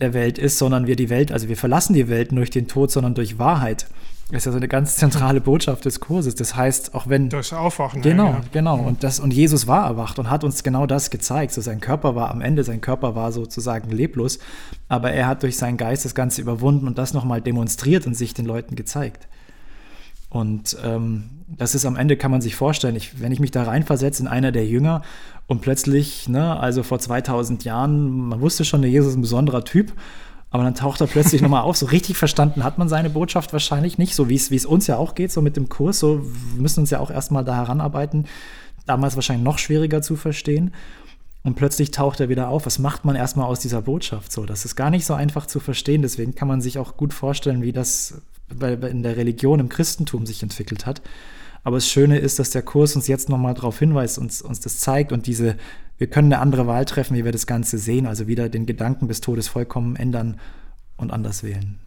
[0.00, 2.68] der Welt ist, sondern wir die Welt, also wir verlassen die Welt nicht durch den
[2.68, 3.86] Tod, sondern durch Wahrheit.
[4.30, 6.34] Das ist ja so eine ganz zentrale Botschaft des Kurses.
[6.34, 7.28] Das heißt, auch wenn.
[7.28, 8.02] Das Aufwachen.
[8.02, 8.40] Genau, ja.
[8.50, 8.76] genau.
[8.76, 11.52] Und, das, und Jesus war erwacht und hat uns genau das gezeigt.
[11.52, 14.40] So sein Körper war am Ende, sein Körper war sozusagen leblos,
[14.88, 18.34] aber er hat durch seinen Geist das Ganze überwunden und das nochmal demonstriert und sich
[18.34, 19.28] den Leuten gezeigt.
[20.36, 23.62] Und ähm, das ist am Ende, kann man sich vorstellen, ich, wenn ich mich da
[23.62, 25.00] reinversetze in einer der Jünger
[25.46, 29.64] und plötzlich, ne, also vor 2000 Jahren, man wusste schon, der Jesus ist ein besonderer
[29.64, 29.94] Typ,
[30.50, 31.78] aber dann taucht er plötzlich nochmal auf.
[31.78, 35.14] So richtig verstanden hat man seine Botschaft wahrscheinlich nicht, so wie es uns ja auch
[35.14, 35.98] geht, so mit dem Kurs.
[35.98, 38.26] So wir müssen uns ja auch erstmal da heranarbeiten.
[38.84, 40.72] Damals wahrscheinlich noch schwieriger zu verstehen.
[41.44, 42.66] Und plötzlich taucht er wieder auf.
[42.66, 44.44] Was macht man erstmal aus dieser Botschaft so?
[44.44, 46.02] Das ist gar nicht so einfach zu verstehen.
[46.02, 48.20] Deswegen kann man sich auch gut vorstellen, wie das
[48.50, 51.02] in der Religion, im Christentum sich entwickelt hat.
[51.64, 54.78] Aber das Schöne ist, dass der Kurs uns jetzt nochmal darauf hinweist, uns, uns das
[54.78, 55.56] zeigt und diese,
[55.98, 59.08] wir können eine andere Wahl treffen, wie wir das Ganze sehen, also wieder den Gedanken
[59.08, 60.38] des Todes vollkommen ändern
[60.96, 61.80] und anders wählen.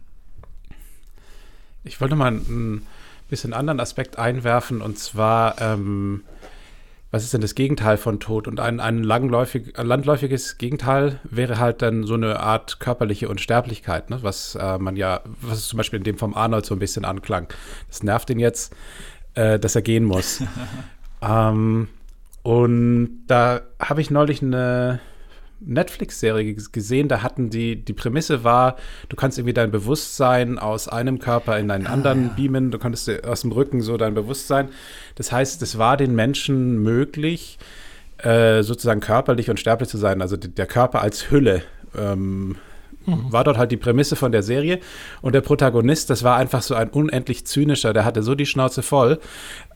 [1.82, 2.86] Ich wollte mal einen
[3.30, 6.24] bisschen anderen Aspekt einwerfen und zwar, ähm,
[7.10, 8.46] was ist denn das Gegenteil von Tod?
[8.46, 14.18] Und ein, ein, langläufig, landläufiges Gegenteil wäre halt dann so eine Art körperliche Unsterblichkeit, ne?
[14.22, 17.48] was äh, man ja, was zum Beispiel in dem vom Arnold so ein bisschen anklang.
[17.88, 18.74] Das nervt ihn jetzt
[19.34, 20.42] äh, dass er gehen muss.
[21.22, 21.88] ähm,
[22.42, 25.00] und da habe ich neulich eine
[25.60, 28.76] Netflix-Serie gesehen, da hatten die, die Prämisse war,
[29.08, 32.32] du kannst irgendwie dein Bewusstsein aus einem Körper in einen ah, anderen ja.
[32.36, 34.68] beamen, du konntest aus dem Rücken so dein Bewusstsein.
[35.14, 37.58] Das heißt, es war den Menschen möglich,
[38.18, 41.62] äh, sozusagen körperlich und sterblich zu sein, also der Körper als Hülle.
[41.96, 42.56] Ähm,
[43.06, 43.32] Mhm.
[43.32, 44.80] War dort halt die Prämisse von der Serie.
[45.22, 48.82] Und der Protagonist, das war einfach so ein unendlich zynischer, der hatte so die Schnauze
[48.82, 49.18] voll.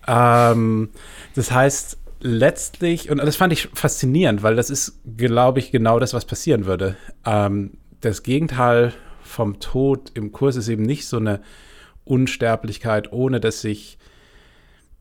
[0.07, 0.91] Ähm,
[1.35, 6.15] das heißt, letztlich, und das fand ich faszinierend, weil das ist, glaube ich, genau das,
[6.15, 6.97] was passieren würde.
[7.25, 11.43] Ähm, das Gegenteil vom Tod im Kurs ist eben nicht so eine
[12.05, 13.99] Unsterblichkeit, ohne dass sich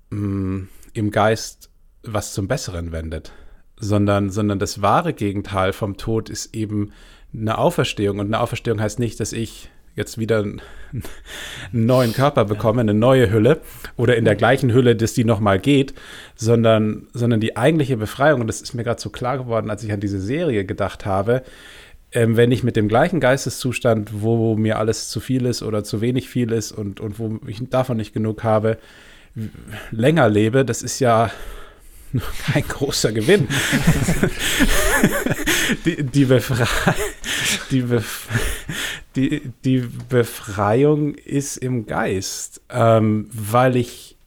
[0.10, 1.70] mh, mm, im Geist
[2.04, 3.32] was zum Besseren wendet,
[3.78, 6.92] sondern, sondern das wahre Gegenteil vom Tod ist eben
[7.34, 8.20] eine Auferstehung.
[8.20, 10.62] Und eine Auferstehung heißt nicht, dass ich jetzt wieder einen
[11.72, 13.62] neuen Körper bekomme, eine neue Hülle
[13.96, 15.94] oder in der gleichen Hülle, dass die nochmal geht,
[16.36, 19.92] sondern, sondern die eigentliche Befreiung, und das ist mir gerade so klar geworden, als ich
[19.92, 21.44] an diese Serie gedacht habe,
[22.12, 26.02] ähm, wenn ich mit dem gleichen Geisteszustand, wo mir alles zu viel ist oder zu
[26.02, 28.78] wenig viel ist und, und wo ich davon nicht genug habe,
[29.92, 31.32] länger lebe, das ist ja
[32.46, 33.48] kein großer Gewinn.
[35.86, 36.94] die, die, Befrei
[37.72, 38.28] die, Bef
[39.16, 44.18] die, die, Befreiung ist im Geist, ähm, weil ich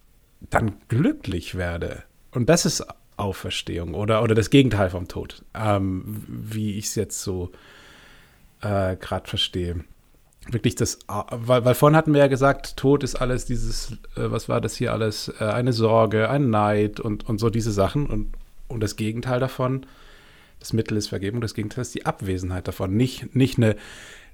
[0.51, 2.03] dann glücklich werde.
[2.32, 7.20] Und das ist Auferstehung oder, oder das Gegenteil vom Tod, ähm, wie ich es jetzt
[7.22, 7.51] so
[8.61, 9.84] äh, gerade verstehe
[10.51, 14.49] wirklich das, weil, weil vorhin hatten wir ja gesagt, Tod ist alles dieses, äh, was
[14.49, 18.28] war das hier alles, äh, eine Sorge, ein Neid und, und so diese Sachen und,
[18.68, 19.87] und das Gegenteil davon,
[20.61, 22.97] das Mittel ist Vergebung, das Gegenteil ist die Abwesenheit davon.
[22.97, 23.76] Nicht, nicht eine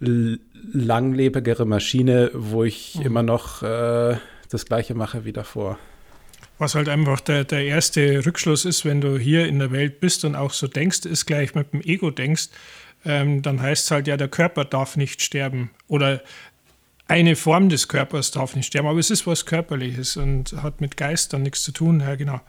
[0.02, 3.02] langlebigere Maschine, wo ich mhm.
[3.02, 4.16] immer noch äh,
[4.50, 5.78] das Gleiche mache wie davor.
[6.58, 10.24] Was halt einfach der, der erste Rückschluss ist, wenn du hier in der Welt bist
[10.24, 12.48] und auch so denkst, ist gleich mit dem Ego denkst,
[13.04, 16.22] ähm, dann heißt es halt, ja, der Körper darf nicht sterben oder
[17.08, 20.96] eine Form des Körpers darf nicht sterben, aber es ist was Körperliches und hat mit
[20.96, 22.00] Geist dann nichts zu tun.
[22.00, 22.40] Ja, genau.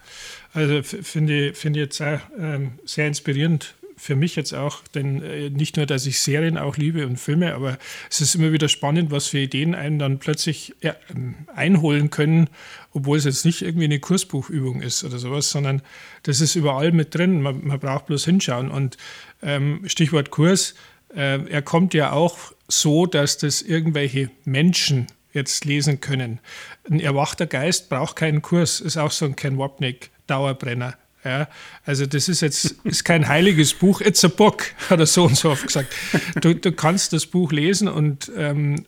[0.54, 5.24] Also finde ich, find ich jetzt sehr, ähm, sehr inspirierend für mich jetzt auch, denn
[5.24, 7.78] äh, nicht nur, dass ich Serien auch liebe und Filme, aber
[8.10, 12.50] es ist immer wieder spannend, was für Ideen einen dann plötzlich ähm, einholen können,
[12.92, 15.82] obwohl es jetzt nicht irgendwie eine Kursbuchübung ist oder sowas, sondern
[16.24, 17.42] das ist überall mit drin.
[17.42, 18.70] Man, man braucht bloß hinschauen.
[18.70, 18.98] Und
[19.42, 20.76] ähm, Stichwort Kurs,
[21.16, 26.42] äh, er kommt ja auch so, dass das irgendwelche Menschen jetzt lesen können.
[26.90, 30.96] Ein erwachter Geist braucht keinen Kurs, ist auch so ein Ken Wapnick Dauerbrenner.
[31.24, 31.48] Ja,
[31.86, 35.38] also das ist jetzt ist kein heiliges Buch, it's a book, hat er so und
[35.38, 35.94] so oft gesagt.
[36.42, 38.86] Du, du kannst das Buch lesen und ähm,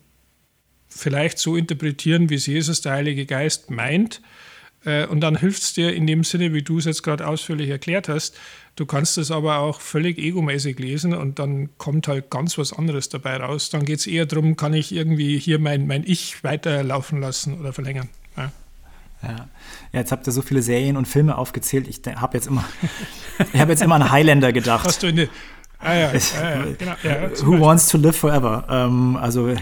[0.89, 4.21] vielleicht so interpretieren, wie es Jesus, der Heilige Geist, meint.
[4.85, 7.69] Äh, und dann hilft es dir in dem Sinne, wie du es jetzt gerade ausführlich
[7.69, 8.37] erklärt hast.
[8.75, 13.09] Du kannst es aber auch völlig egomäßig lesen und dann kommt halt ganz was anderes
[13.09, 13.69] dabei raus.
[13.69, 17.73] Dann geht es eher darum, kann ich irgendwie hier mein, mein Ich weiterlaufen lassen oder
[17.73, 18.09] verlängern.
[18.35, 18.51] Ja.
[19.27, 19.47] Ja.
[19.91, 21.87] jetzt habt ihr so viele Serien und Filme aufgezählt.
[21.87, 22.63] Ich habe jetzt immer,
[23.53, 24.85] ich habe jetzt immer an Highlander gedacht.
[24.85, 25.29] Hast du eine,
[25.77, 26.93] Ah, ja, ja, genau.
[27.03, 28.65] ja, Who wants to live forever?
[28.69, 29.53] Ähm, also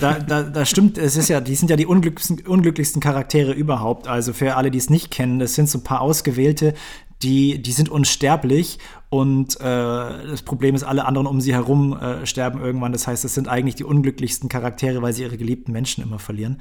[0.00, 4.06] da, da, da, stimmt, es ist ja, die sind ja die unglücklichsten, unglücklichsten Charaktere überhaupt.
[4.06, 6.74] Also für alle, die es nicht kennen, das sind so ein paar ausgewählte,
[7.22, 8.78] die, die sind unsterblich
[9.10, 12.92] und äh, das Problem ist, alle anderen um sie herum äh, sterben irgendwann.
[12.92, 16.60] Das heißt, es sind eigentlich die unglücklichsten Charaktere, weil sie ihre geliebten Menschen immer verlieren.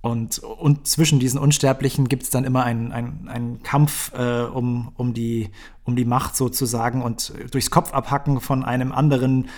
[0.00, 4.92] Und, und zwischen diesen Unsterblichen gibt es dann immer einen, einen, einen Kampf äh, um,
[4.96, 5.50] um, die,
[5.84, 9.48] um die Macht sozusagen und durchs Kopf abhacken von einem anderen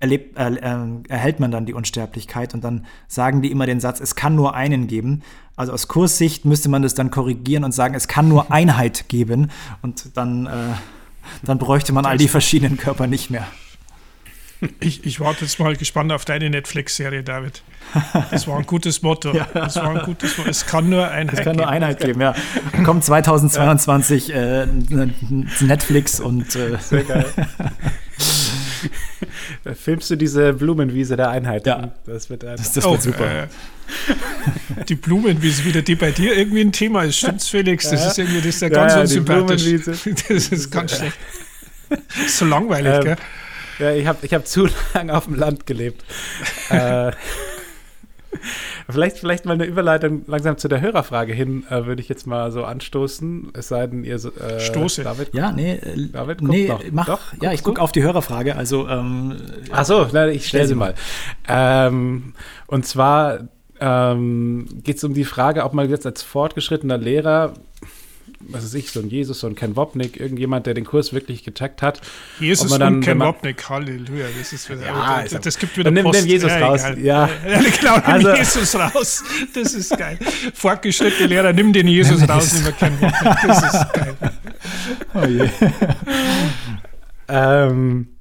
[0.00, 4.00] erlebt, äh, äh, erhält man dann die Unsterblichkeit und dann sagen die immer den Satz,
[4.00, 5.22] es kann nur einen geben.
[5.56, 9.50] Also aus Kurssicht müsste man das dann korrigieren und sagen, es kann nur Einheit geben
[9.82, 10.50] und dann, äh,
[11.42, 13.46] dann bräuchte man all die verschiedenen Körper nicht mehr.
[14.80, 17.62] Ich, ich warte jetzt mal gespannt auf deine Netflix-Serie, David.
[18.30, 19.32] Das war ein gutes Motto.
[19.36, 19.46] Ja.
[19.52, 20.50] Das war ein gutes Motto.
[20.50, 21.38] Es kann nur Einheit geben.
[21.38, 22.34] Es kann nur Einheit geben, ja.
[22.84, 24.62] Kommt 2022 ja.
[24.62, 24.66] äh,
[25.60, 26.56] Netflix und.
[26.56, 27.26] Äh, Sehr geil.
[29.74, 31.66] filmst du diese Blumenwiese der Einheit.
[31.66, 31.92] Ja.
[32.06, 33.42] Das wird, das, das oh, wird super.
[33.42, 33.46] Äh,
[34.88, 37.18] die Blumenwiese wieder, die bei dir irgendwie ein Thema ist.
[37.18, 37.90] Stimmt's, Felix?
[37.90, 38.08] Das ja.
[38.08, 39.64] ist irgendwie das ist ja ganz ja, unsympathisch.
[40.28, 41.16] Das ist ganz schlecht.
[42.28, 43.16] so langweilig, ähm, gell?
[43.78, 46.04] Ja, ich habe ich hab zu lange auf dem Land gelebt.
[46.70, 47.12] äh,
[48.88, 52.50] vielleicht, vielleicht mal eine Überleitung langsam zu der Hörerfrage hin, äh, würde ich jetzt mal
[52.52, 53.50] so anstoßen.
[53.54, 55.04] Es sei denn, ihr äh, Stoße.
[55.04, 56.82] David, ja, nee, äh, David nee, noch.
[56.90, 58.56] mach, Doch, ja, ich gucke auf die Hörerfrage.
[58.56, 59.36] Also, ähm,
[59.70, 60.94] Ach so, na, ich stelle sie mal.
[61.48, 62.34] Ähm,
[62.66, 63.48] und zwar
[63.80, 67.54] ähm, geht es um die Frage, ob man jetzt als fortgeschrittener Lehrer
[68.40, 71.44] was weiß ich, so ein Jesus, so ein Ken Wopnik, irgendjemand, der den Kurs wirklich
[71.44, 72.00] getaggt hat.
[72.38, 76.04] Jesus und dann, Ken Wopnik, Halleluja, das ist wieder, ja, das, das gibt wieder dann
[76.04, 76.20] Post.
[76.20, 76.98] Nimm Jesus ja, raus, egal.
[76.98, 77.28] ja.
[77.48, 79.24] ja genau, nimm also, Jesus raus,
[79.54, 80.18] das ist geil.
[80.54, 84.16] Fortgeschrittene Lehrer, nimm den Jesus raus, nimm Ken Wopnik, das ist geil.
[85.14, 85.48] Oh je.
[87.28, 88.15] ähm,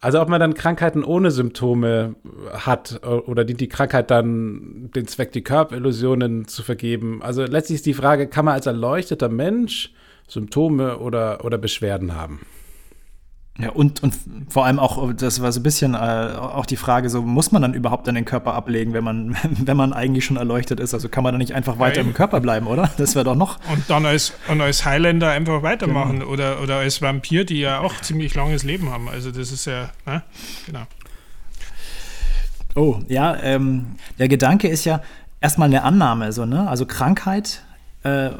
[0.00, 2.14] also ob man dann Krankheiten ohne Symptome
[2.52, 7.22] hat oder dient die Krankheit dann den Zweck, die Körperillusionen zu vergeben.
[7.22, 9.92] Also letztlich ist die Frage, kann man als erleuchteter Mensch
[10.26, 12.40] Symptome oder, oder Beschwerden haben?
[13.58, 14.14] Ja, und, und
[14.48, 17.60] vor allem auch, das war so ein bisschen äh, auch die Frage, so muss man
[17.60, 20.94] dann überhaupt dann den Körper ablegen, wenn man, wenn man eigentlich schon erleuchtet ist?
[20.94, 22.90] Also kann man dann nicht einfach weiter ja, im Körper bleiben, oder?
[22.96, 23.58] Das wäre doch noch.
[23.70, 26.30] Und dann als, und als Highlander einfach weitermachen genau.
[26.30, 29.08] oder, oder als Vampir, die ja auch ziemlich langes Leben haben.
[29.08, 30.22] Also das ist ja, ne?
[30.66, 30.86] genau.
[32.76, 35.02] Oh, ja, ähm, der Gedanke ist ja
[35.40, 36.68] erstmal eine Annahme, so, ne?
[36.68, 37.62] Also Krankheit,
[38.04, 38.30] äh,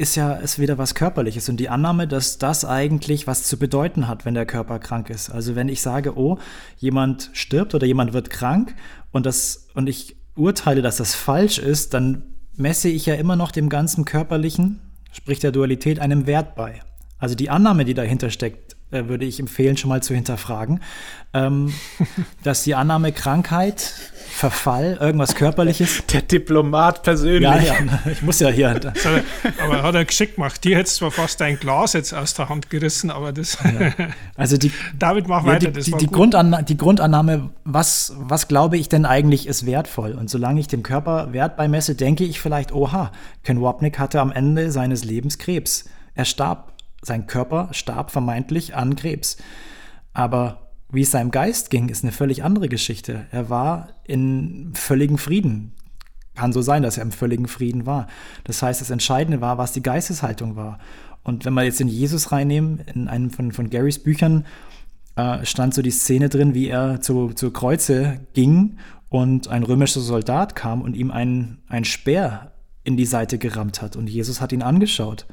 [0.00, 4.08] ist ja ist wieder was Körperliches und die Annahme, dass das eigentlich was zu bedeuten
[4.08, 5.28] hat, wenn der Körper krank ist.
[5.28, 6.38] Also wenn ich sage, oh,
[6.78, 8.74] jemand stirbt oder jemand wird krank
[9.12, 12.24] und das und ich urteile, dass das falsch ist, dann
[12.56, 14.80] messe ich ja immer noch dem ganzen körperlichen,
[15.12, 16.80] sprich der Dualität, einem Wert bei.
[17.18, 20.80] Also die Annahme, die dahinter steckt, äh, würde ich empfehlen, schon mal zu hinterfragen,
[21.32, 21.72] ähm,
[22.42, 23.94] dass die Annahme Krankheit,
[24.30, 26.04] Verfall, irgendwas Körperliches.
[26.12, 27.42] Der Diplomat persönlich.
[27.42, 27.74] Ja, ja,
[28.10, 28.80] ich muss ja hier.
[29.62, 30.64] aber hat er geschickt gemacht.
[30.64, 33.58] Die hätte zwar fast ein Glas jetzt aus der Hand gerissen, aber das.
[33.62, 33.92] Ja.
[34.36, 34.72] Also die.
[34.98, 35.70] David, mach ja, weiter.
[35.70, 40.12] Die, die, die, Grundanna die Grundannahme, was, was glaube ich denn eigentlich ist wertvoll?
[40.12, 43.12] Und solange ich dem Körper Wert beimesse, denke ich vielleicht, oha,
[43.44, 45.84] Ken Wapnick hatte am Ende seines Lebens Krebs.
[46.14, 46.72] Er starb
[47.02, 49.36] sein Körper starb vermeintlich an Krebs.
[50.12, 53.26] Aber wie es seinem Geist ging, ist eine völlig andere Geschichte.
[53.30, 55.72] Er war in völligem Frieden.
[56.34, 58.06] Kann so sein, dass er im völligen Frieden war.
[58.44, 60.78] Das heißt, das Entscheidende war, was die Geisteshaltung war.
[61.22, 64.46] Und wenn wir jetzt in Jesus reinnehmen, in einem von, von Garys Büchern
[65.16, 68.78] äh, stand so die Szene drin, wie er zu, zu Kreuze ging
[69.08, 72.52] und ein römischer Soldat kam und ihm einen, einen Speer
[72.84, 73.96] in die Seite gerammt hat.
[73.96, 75.26] Und Jesus hat ihn angeschaut.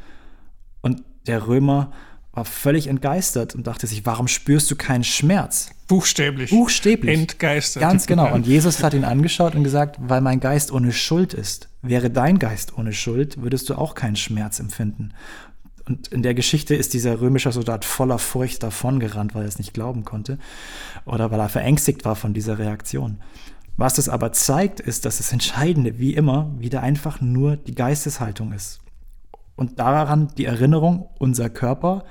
[0.82, 1.91] Und der Römer
[2.34, 5.71] war völlig entgeistert und dachte sich, warum spürst du keinen Schmerz?
[5.88, 6.51] Buchstäblich.
[6.51, 7.19] Buchstäblich.
[7.19, 7.82] Entgeistert.
[7.82, 8.32] Ganz genau.
[8.32, 11.69] Und Jesus hat ihn angeschaut und gesagt, weil mein Geist ohne Schuld ist.
[11.82, 15.13] Wäre dein Geist ohne Schuld, würdest du auch keinen Schmerz empfinden.
[15.88, 19.73] Und in der Geschichte ist dieser römische Soldat voller Furcht davongerannt, weil er es nicht
[19.73, 20.38] glauben konnte
[21.05, 23.17] oder weil er verängstigt war von dieser Reaktion.
[23.78, 28.51] Was das aber zeigt, ist, dass das Entscheidende, wie immer, wieder einfach nur die Geisteshaltung
[28.51, 28.80] ist.
[29.57, 32.05] Und daran die Erinnerung, unser Körper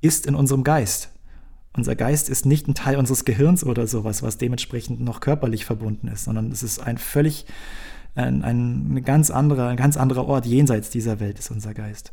[0.00, 1.10] ist in unserem Geist.
[1.76, 6.08] Unser Geist ist nicht ein Teil unseres Gehirns oder sowas, was dementsprechend noch körperlich verbunden
[6.08, 7.44] ist, sondern es ist ein völlig,
[8.14, 12.12] ein, ein, ganz anderer, ein ganz anderer Ort jenseits dieser Welt ist unser Geist.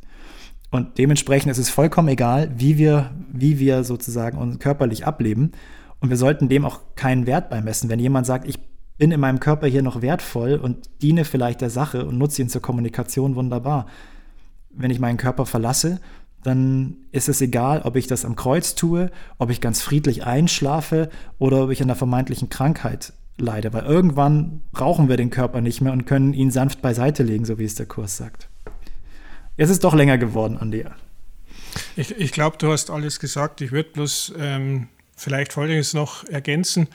[0.72, 5.54] Und dementsprechend ist es vollkommen egal, wie wir, wie wir sozusagen uns körperlich ableben.
[6.02, 7.90] Und wir sollten dem auch keinen Wert beimessen.
[7.90, 8.60] Wenn jemand sagt, ich
[8.98, 12.50] bin in meinem Körper hier noch wertvoll und diene vielleicht der Sache und nutze ihn
[12.50, 13.86] zur Kommunikation, wunderbar
[14.78, 16.00] wenn ich meinen Körper verlasse,
[16.44, 21.10] dann ist es egal, ob ich das am Kreuz tue, ob ich ganz friedlich einschlafe
[21.40, 23.74] oder ob ich an einer vermeintlichen Krankheit leide.
[23.74, 27.58] Weil irgendwann brauchen wir den Körper nicht mehr und können ihn sanft beiseite legen, so
[27.58, 28.48] wie es der Kurs sagt.
[29.58, 30.86] Jetzt ist es doch länger geworden, Andi.
[31.96, 33.62] Ich, ich glaube, du hast alles gesagt.
[33.62, 36.88] Ich würde bloß ähm, vielleicht Folgendes noch ergänzen,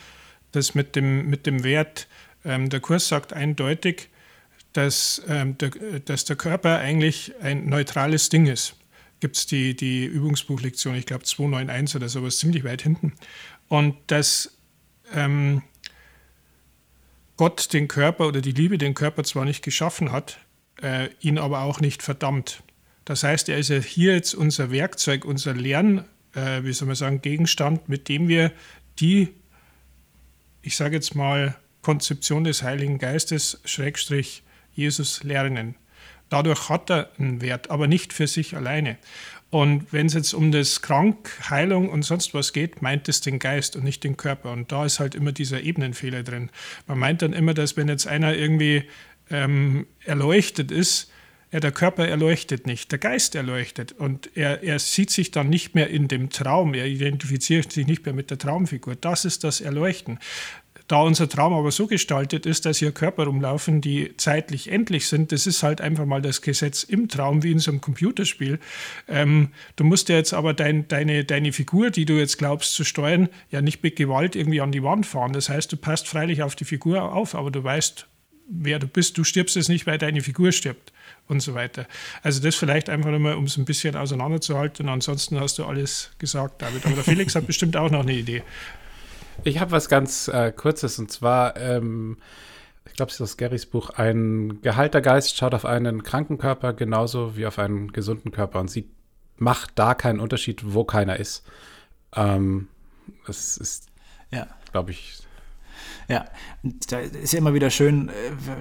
[0.52, 2.06] dass mit dem, mit dem Wert,
[2.44, 4.10] ähm, der Kurs sagt eindeutig,
[4.72, 5.70] dass, ähm, der,
[6.04, 8.74] dass der Körper eigentlich ein neutrales Ding ist.
[9.20, 13.12] Gibt es die, die Übungsbuchlektion, ich glaube 291 oder sowas, ziemlich weit hinten.
[13.68, 14.56] Und dass
[15.12, 15.62] ähm,
[17.36, 20.38] Gott den Körper oder die Liebe den Körper zwar nicht geschaffen hat,
[20.82, 22.62] äh, ihn aber auch nicht verdammt.
[23.04, 26.04] Das heißt, er ist ja hier jetzt unser Werkzeug, unser Lern,
[26.34, 28.52] äh, wie soll man sagen, Gegenstand, mit dem wir
[28.98, 29.28] die,
[30.62, 34.42] ich sage jetzt mal, Konzeption des Heiligen Geistes, Schrägstrich,
[34.80, 35.74] Jesus lernen.
[36.30, 38.96] Dadurch hat er einen Wert, aber nicht für sich alleine.
[39.50, 43.40] Und wenn es jetzt um das Krank, Heilung und sonst was geht, meint es den
[43.40, 44.52] Geist und nicht den Körper.
[44.52, 46.50] Und da ist halt immer dieser Ebenenfehler drin.
[46.86, 48.84] Man meint dann immer, dass wenn jetzt einer irgendwie
[49.28, 51.10] ähm, erleuchtet ist,
[51.52, 53.90] ja, der Körper erleuchtet nicht, der Geist erleuchtet.
[53.90, 58.04] Und er, er sieht sich dann nicht mehr in dem Traum, er identifiziert sich nicht
[58.04, 58.94] mehr mit der Traumfigur.
[58.94, 60.20] Das ist das Erleuchten.
[60.90, 65.30] Da unser Traum aber so gestaltet ist, dass hier Körper rumlaufen, die zeitlich endlich sind,
[65.30, 68.58] das ist halt einfach mal das Gesetz im Traum, wie in so einem Computerspiel.
[69.06, 72.82] Ähm, du musst ja jetzt aber dein, deine, deine Figur, die du jetzt glaubst zu
[72.82, 75.32] steuern, ja nicht mit Gewalt irgendwie an die Wand fahren.
[75.32, 78.08] Das heißt, du passt freilich auf die Figur auf, aber du weißt,
[78.48, 79.16] wer du bist.
[79.16, 80.92] Du stirbst es nicht, weil deine Figur stirbt
[81.28, 81.86] und so weiter.
[82.24, 84.88] Also das vielleicht einfach nochmal, um es ein bisschen auseinanderzuhalten.
[84.88, 86.84] Ansonsten hast du alles gesagt, David.
[86.84, 88.42] Aber der Felix hat bestimmt auch noch eine Idee.
[89.44, 92.18] Ich habe was ganz äh, Kurzes und zwar, ähm,
[92.86, 96.72] ich glaube, es ist aus Garys Buch, ein geheilter Geist schaut auf einen kranken Körper
[96.74, 98.90] genauso wie auf einen gesunden Körper und sieht,
[99.38, 101.46] macht da keinen Unterschied, wo keiner ist.
[102.14, 102.68] Ähm,
[103.26, 103.86] das ist,
[104.30, 104.46] ja.
[104.72, 105.22] glaube ich,
[106.08, 106.26] ja,
[106.88, 108.12] da ist ja immer wieder schön, äh,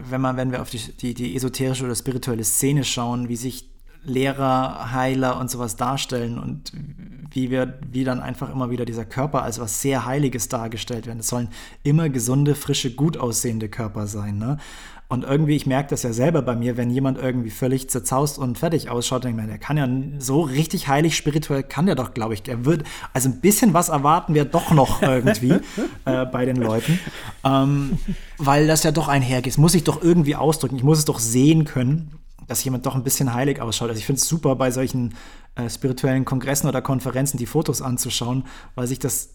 [0.10, 3.69] wenn man, wenn wir auf die, die, die esoterische oder spirituelle Szene schauen, wie sich
[4.04, 6.72] Lehrer, Heiler und sowas darstellen und
[7.32, 11.20] wie wir, wie dann einfach immer wieder dieser Körper als was sehr Heiliges dargestellt werden.
[11.20, 11.50] Es sollen
[11.84, 14.38] immer gesunde, frische, gut aussehende Körper sein.
[14.38, 14.58] Ne?
[15.12, 18.60] Und irgendwie, ich merke das ja selber bei mir, wenn jemand irgendwie völlig zerzaust und
[18.60, 19.88] fertig ausschaut, denke ich mir, der kann ja
[20.20, 22.44] so richtig heilig spirituell, kann der doch, glaube ich.
[22.44, 25.56] Der wird, also ein bisschen was erwarten wir doch noch irgendwie
[26.06, 27.00] äh, bei den Leuten.
[27.44, 27.98] Ähm,
[28.38, 29.52] weil das ja doch einhergeht.
[29.52, 30.76] Es muss sich doch irgendwie ausdrücken.
[30.76, 32.12] Ich muss es doch sehen können
[32.50, 33.90] dass jemand doch ein bisschen heilig ausschaut.
[33.90, 35.16] Also ich finde es super, bei solchen
[35.56, 38.46] äh, spirituellen Kongressen oder Konferenzen die Fotos anzuschauen,
[38.76, 39.30] weil sich das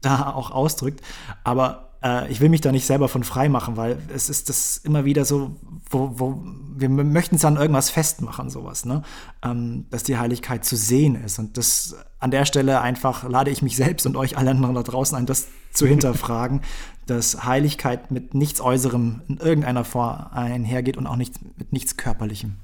[0.00, 1.00] da auch ausdrückt.
[1.44, 4.78] Aber äh, ich will mich da nicht selber von frei machen, weil es ist das
[4.78, 5.56] immer wieder so,
[5.88, 6.42] wo, wo
[6.76, 9.02] wir möchten es an irgendwas festmachen, sowas, ne?
[9.42, 11.38] Ähm, dass die Heiligkeit zu sehen ist.
[11.38, 14.82] Und das an der Stelle einfach lade ich mich selbst und euch alle anderen da
[14.82, 16.62] draußen ein, das zu hinterfragen,
[17.10, 22.56] dass Heiligkeit mit nichts Äußerem in irgendeiner Form einhergeht und auch nicht mit nichts Körperlichem.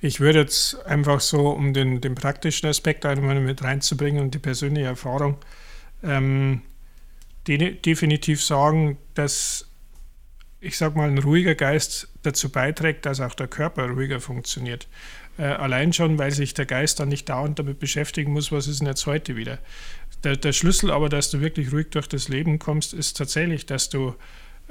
[0.00, 4.38] Ich würde jetzt einfach so, um den, den praktischen Aspekt einmal mit reinzubringen und die
[4.38, 5.38] persönliche Erfahrung,
[6.02, 6.60] ähm,
[7.46, 9.66] de definitiv sagen, dass
[10.64, 14.88] ich sag mal, ein ruhiger Geist dazu beiträgt, dass auch der Körper ruhiger funktioniert.
[15.36, 18.80] Äh, allein schon, weil sich der Geist dann nicht dauernd damit beschäftigen muss, was ist
[18.80, 19.58] denn jetzt heute wieder.
[20.22, 23.88] Der, der Schlüssel aber, dass du wirklich ruhig durch das Leben kommst, ist tatsächlich, dass
[23.88, 24.14] du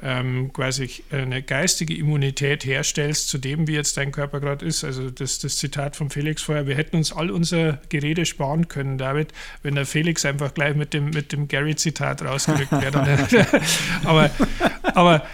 [0.03, 4.83] ähm, quasi eine geistige Immunität herstellst zu dem, wie jetzt dein Körper gerade ist.
[4.83, 8.97] Also das, das Zitat von Felix vorher, wir hätten uns all unser Gerede sparen können,
[8.97, 9.31] David,
[9.61, 13.47] wenn der Felix einfach gleich mit dem, mit dem Gary-Zitat rausgerückt wäre.
[14.03, 14.29] aber,
[14.93, 15.25] aber,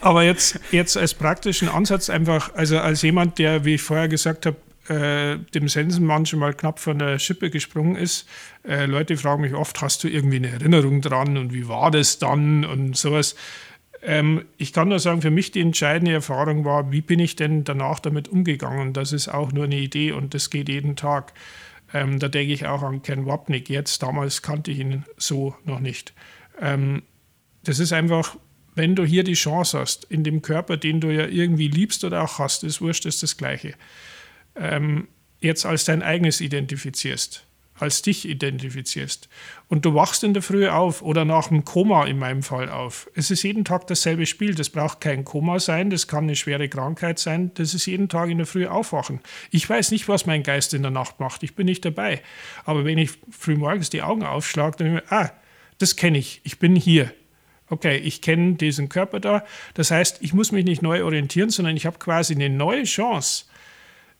[0.00, 4.46] aber jetzt, jetzt als praktischen Ansatz einfach, also als jemand, der, wie ich vorher gesagt
[4.46, 4.56] habe,
[4.88, 8.26] äh, dem Sensenmann schon mal knapp von der Schippe gesprungen ist.
[8.66, 12.18] Äh, Leute fragen mich oft, hast du irgendwie eine Erinnerung dran und wie war das
[12.18, 13.34] dann und sowas.
[14.02, 17.64] Ähm, ich kann nur sagen, für mich die entscheidende Erfahrung war, wie bin ich denn
[17.64, 18.92] danach damit umgegangen?
[18.92, 21.32] Das ist auch nur eine Idee und das geht jeden Tag.
[21.94, 23.68] Ähm, da denke ich auch an Ken Wapnick.
[23.68, 26.12] Jetzt, damals kannte ich ihn so noch nicht.
[26.60, 27.02] Ähm,
[27.64, 28.36] das ist einfach,
[28.74, 32.22] wenn du hier die Chance hast, in dem Körper, den du ja irgendwie liebst oder
[32.22, 33.74] auch hast, ist wurscht, ist das Gleiche
[34.56, 35.08] ähm,
[35.40, 37.45] jetzt als dein eigenes identifizierst,
[37.78, 39.28] als dich identifizierst.
[39.68, 43.10] Und du wachst in der Früh auf oder nach einem Koma in meinem Fall auf.
[43.14, 44.54] Es ist jeden Tag dasselbe Spiel.
[44.54, 47.50] Das braucht kein Koma sein, das kann eine schwere Krankheit sein.
[47.54, 49.20] Das ist jeden Tag in der Früh aufwachen.
[49.50, 51.42] Ich weiß nicht, was mein Geist in der Nacht macht.
[51.42, 52.22] Ich bin nicht dabei.
[52.64, 55.32] Aber wenn ich früh morgens die Augen aufschlage, dann denke ich mir, ah,
[55.78, 56.40] das kenne ich.
[56.44, 57.12] Ich bin hier.
[57.68, 59.44] Okay, ich kenne diesen Körper da.
[59.74, 63.46] Das heißt, ich muss mich nicht neu orientieren, sondern ich habe quasi eine neue Chance,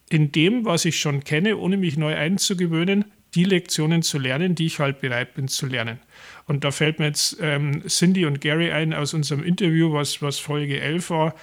[0.09, 3.05] in dem, was ich schon kenne, ohne mich neu einzugewöhnen,
[3.35, 5.99] die Lektionen zu lernen, die ich halt bereit bin zu lernen.
[6.47, 10.39] Und da fällt mir jetzt ähm, Cindy und Gary ein aus unserem Interview, was, was
[10.39, 11.35] Folge 11 war,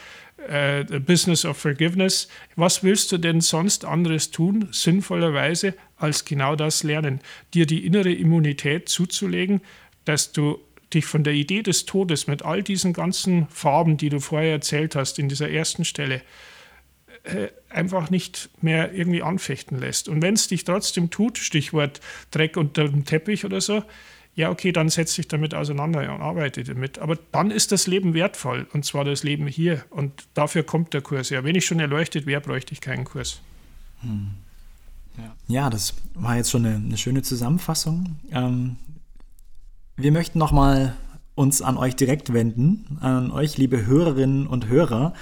[0.48, 2.28] äh, The Business of Forgiveness.
[2.56, 7.20] Was willst du denn sonst anderes tun, sinnvollerweise, als genau das Lernen,
[7.54, 9.62] dir die innere Immunität zuzulegen,
[10.06, 10.60] dass du
[10.94, 14.96] dich von der Idee des Todes mit all diesen ganzen Farben, die du vorher erzählt
[14.96, 16.22] hast, in dieser ersten Stelle,
[17.24, 20.10] äh, einfach nicht mehr irgendwie anfechten lässt.
[20.10, 22.02] Und wenn es dich trotzdem tut, Stichwort
[22.32, 23.84] Dreck unter dem Teppich oder so,
[24.36, 27.00] ja, okay, dann setze dich damit auseinander und arbeite damit.
[27.00, 29.86] Aber dann ist das Leben wertvoll und zwar das Leben hier.
[29.90, 31.44] Und dafür kommt der Kurs ja.
[31.44, 33.42] Wenn ich schon erleuchtet wäre, bräuchte ich keinen Kurs.
[34.02, 34.32] Hm.
[35.18, 35.36] Ja.
[35.48, 35.70] ja.
[35.70, 38.18] das war jetzt schon eine, eine schöne Zusammenfassung.
[38.32, 38.78] Ähm,
[39.96, 40.98] wir möchten nochmal
[41.36, 45.14] uns an euch direkt wenden, an euch, liebe Hörerinnen und Hörer.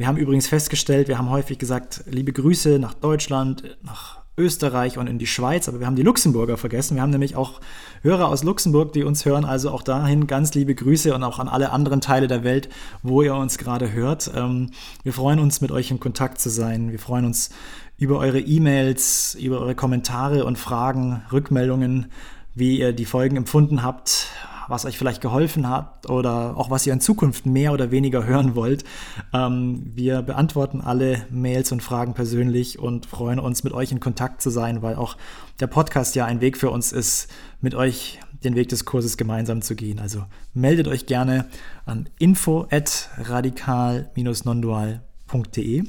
[0.00, 5.08] Wir haben übrigens festgestellt, wir haben häufig gesagt, liebe Grüße nach Deutschland, nach Österreich und
[5.08, 6.94] in die Schweiz, aber wir haben die Luxemburger vergessen.
[6.94, 7.60] Wir haben nämlich auch
[8.00, 9.44] Hörer aus Luxemburg, die uns hören.
[9.44, 12.70] Also auch dahin ganz liebe Grüße und auch an alle anderen Teile der Welt,
[13.02, 14.30] wo ihr uns gerade hört.
[14.34, 14.70] Ähm,
[15.02, 16.92] wir freuen uns, mit euch in Kontakt zu sein.
[16.92, 17.50] Wir freuen uns
[17.98, 22.06] über eure E-Mails, über eure Kommentare und Fragen, Rückmeldungen,
[22.54, 24.28] wie ihr die Folgen empfunden habt,
[24.70, 28.54] was euch vielleicht geholfen hat oder auch was ihr in Zukunft mehr oder weniger hören
[28.54, 28.84] wollt.
[29.32, 34.40] Ähm, wir beantworten alle Mails und Fragen persönlich und freuen uns, mit euch in Kontakt
[34.40, 35.16] zu sein, weil auch
[35.58, 37.28] der Podcast ja ein Weg für uns ist,
[37.60, 39.98] mit euch den Weg des Kurses gemeinsam zu gehen.
[39.98, 41.46] Also meldet euch gerne
[41.84, 45.84] an info at radikal-nondual.de.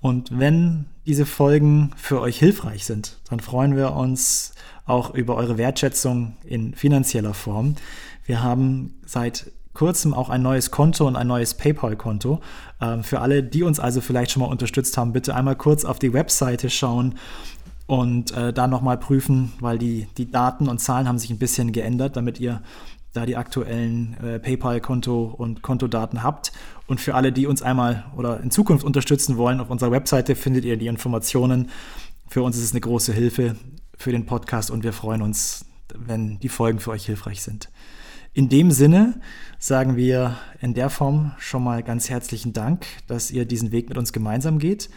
[0.00, 4.52] Und wenn diese Folgen für euch hilfreich sind, dann freuen wir uns
[4.90, 7.76] auch über eure Wertschätzung in finanzieller Form.
[8.24, 12.40] Wir haben seit kurzem auch ein neues Konto und ein neues PayPal-Konto.
[12.80, 15.98] Ähm, für alle, die uns also vielleicht schon mal unterstützt haben, bitte einmal kurz auf
[15.98, 17.14] die Webseite schauen
[17.86, 21.72] und äh, da nochmal prüfen, weil die, die Daten und Zahlen haben sich ein bisschen
[21.72, 22.62] geändert, damit ihr
[23.12, 26.52] da die aktuellen äh, PayPal-Konto und Kontodaten habt.
[26.86, 30.64] Und für alle, die uns einmal oder in Zukunft unterstützen wollen, auf unserer Webseite findet
[30.64, 31.70] ihr die Informationen.
[32.28, 33.56] Für uns ist es eine große Hilfe
[34.00, 37.68] für den Podcast und wir freuen uns, wenn die Folgen für euch hilfreich sind.
[38.32, 39.20] In dem Sinne
[39.58, 43.98] sagen wir in der Form schon mal ganz herzlichen Dank, dass ihr diesen Weg mit
[43.98, 44.88] uns gemeinsam geht.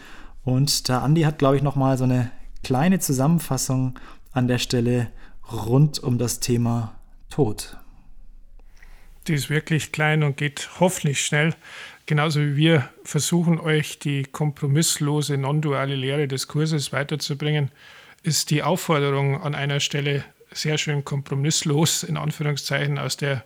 [0.42, 2.30] Und da Andi hat, glaube ich, noch mal so eine
[2.62, 3.98] kleine Zusammenfassung
[4.32, 5.10] an der Stelle
[5.52, 6.94] rund um das Thema
[7.28, 7.76] Tod.
[9.26, 11.54] Die ist wirklich klein und geht hoffentlich schnell.
[12.06, 17.70] Genauso wie wir versuchen, euch die kompromisslose, non-duale Lehre des Kurses weiterzubringen,
[18.24, 23.44] ist die Aufforderung an einer Stelle sehr schön kompromisslos, in Anführungszeichen, aus der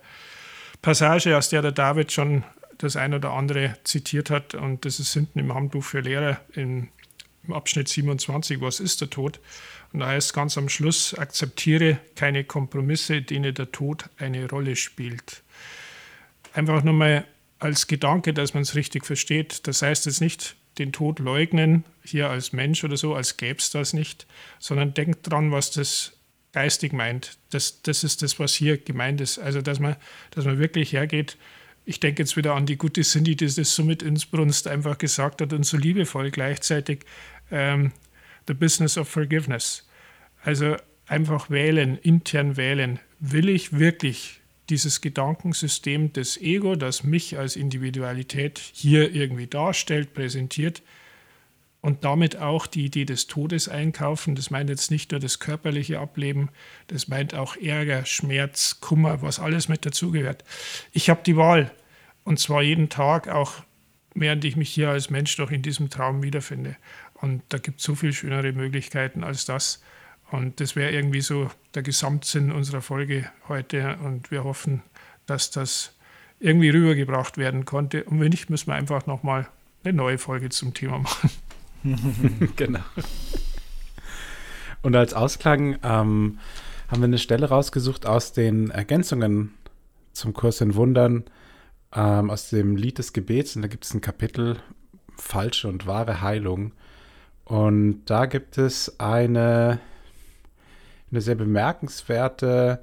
[0.80, 2.44] Passage, aus der der David schon
[2.78, 4.54] das ein oder andere zitiert hat.
[4.54, 6.88] Und das ist hinten im Handbuch für Lehrer im,
[7.50, 9.40] Abschnitt 27, was ist der Tod?
[9.94, 15.42] Und da heißt ganz am Schluss, akzeptiere keine Kompromisse, denen der Tod eine Rolle spielt.
[16.52, 17.24] Einfach nur mal
[17.58, 19.66] als Gedanke, dass man es richtig versteht.
[19.66, 23.70] Das heißt jetzt nicht, den Tod leugnen, hier als Mensch oder so, als gäbe es
[23.70, 24.26] das nicht,
[24.58, 26.12] sondern denkt dran, was das
[26.52, 27.38] geistig meint.
[27.50, 29.38] Das, das ist das, was hier gemeint ist.
[29.38, 29.96] Also, dass man,
[30.30, 31.36] dass man wirklich hergeht.
[31.84, 35.40] Ich denke jetzt wieder an die gute Cindy, die das so mit Inbrunst einfach gesagt
[35.40, 37.00] hat und so liebevoll gleichzeitig.
[37.50, 37.92] Ähm,
[38.46, 39.88] the business of forgiveness.
[40.42, 40.76] Also
[41.06, 43.00] einfach wählen, intern wählen.
[43.20, 44.40] Will ich wirklich
[44.70, 50.82] dieses Gedankensystem des Ego, das mich als Individualität hier irgendwie darstellt, präsentiert
[51.80, 54.34] und damit auch die Idee des Todes einkaufen.
[54.34, 56.50] Das meint jetzt nicht nur das körperliche Ableben,
[56.88, 60.44] das meint auch Ärger, Schmerz, Kummer, was alles mit dazugehört.
[60.92, 61.70] Ich habe die Wahl
[62.24, 63.62] und zwar jeden Tag, auch
[64.14, 66.76] während ich mich hier als Mensch noch in diesem Traum wiederfinde.
[67.14, 69.82] Und da gibt es so viel schönere Möglichkeiten als das.
[70.30, 73.96] Und das wäre irgendwie so der Gesamtsinn unserer Folge heute.
[74.02, 74.82] Und wir hoffen,
[75.26, 75.94] dass das
[76.40, 78.04] irgendwie rübergebracht werden konnte.
[78.04, 79.48] Und wenn nicht, müssen wir einfach nochmal
[79.84, 81.30] eine neue Folge zum Thema machen.
[82.56, 82.80] genau.
[84.82, 86.38] Und als Ausklang ähm,
[86.88, 89.54] haben wir eine Stelle rausgesucht aus den Ergänzungen
[90.12, 91.24] zum Kurs in Wundern,
[91.94, 93.56] ähm, aus dem Lied des Gebets.
[93.56, 94.56] Und da gibt es ein Kapitel
[95.16, 96.72] Falsche und wahre Heilung.
[97.44, 99.80] Und da gibt es eine
[101.10, 102.80] eine sehr bemerkenswerte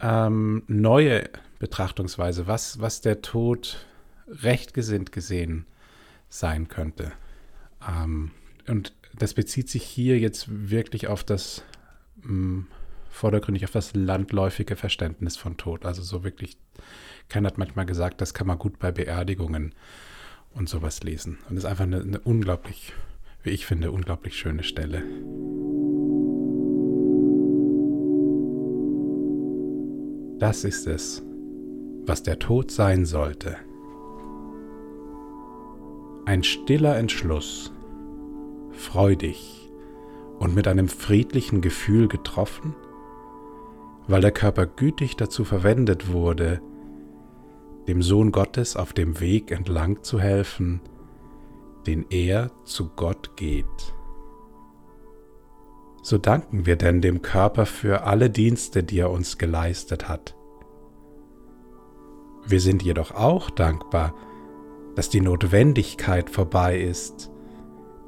[0.00, 1.28] ähm, neue
[1.58, 3.86] Betrachtungsweise, was, was der Tod
[4.28, 5.66] rechtgesinnt gesehen
[6.28, 7.12] sein könnte.
[7.86, 8.30] Ähm,
[8.68, 11.64] und das bezieht sich hier jetzt wirklich auf das
[12.22, 12.66] mh, hm,
[13.10, 15.84] vordergründig auf das landläufige Verständnis von Tod.
[15.84, 16.56] Also so wirklich,
[17.28, 19.74] Ken hat manchmal gesagt, das kann man gut bei Beerdigungen
[20.54, 21.38] und sowas lesen.
[21.48, 22.92] Und das ist einfach eine, eine unglaublich,
[23.42, 25.02] wie ich finde, unglaublich schöne Stelle.
[30.40, 31.22] Das ist es,
[32.06, 33.56] was der Tod sein sollte.
[36.24, 37.72] Ein stiller Entschluss,
[38.70, 39.70] freudig
[40.38, 42.74] und mit einem friedlichen Gefühl getroffen?
[44.08, 46.62] Weil der Körper gütig dazu verwendet wurde,
[47.86, 50.80] dem Sohn Gottes auf dem Weg entlang zu helfen,
[51.86, 53.94] den er zu Gott geht.
[56.02, 60.34] So danken wir denn dem Körper für alle Dienste, die er uns geleistet hat.
[62.46, 64.14] Wir sind jedoch auch dankbar,
[64.96, 67.30] dass die Notwendigkeit vorbei ist,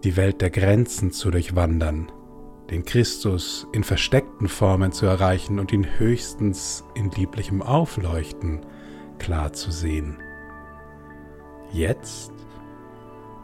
[0.05, 2.11] die Welt der Grenzen zu durchwandern,
[2.70, 8.64] den Christus in versteckten Formen zu erreichen und ihn höchstens in lieblichem Aufleuchten
[9.18, 10.16] klar zu sehen.
[11.72, 12.32] Jetzt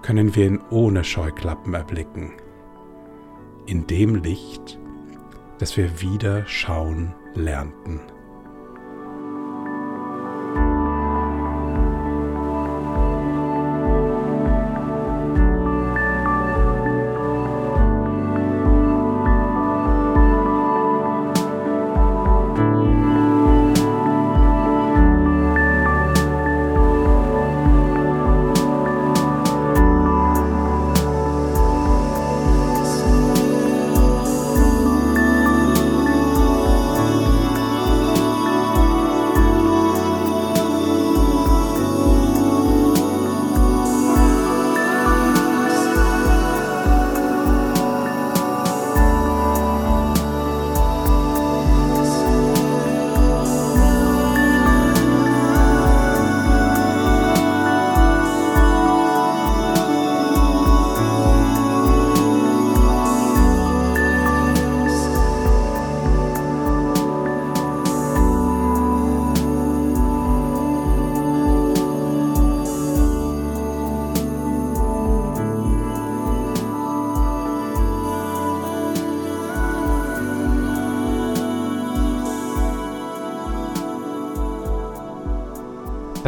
[0.03, 2.33] können wir ihn ohne Scheuklappen erblicken,
[3.69, 4.79] in dem Licht,
[5.59, 8.01] das wir wieder schauen lernten.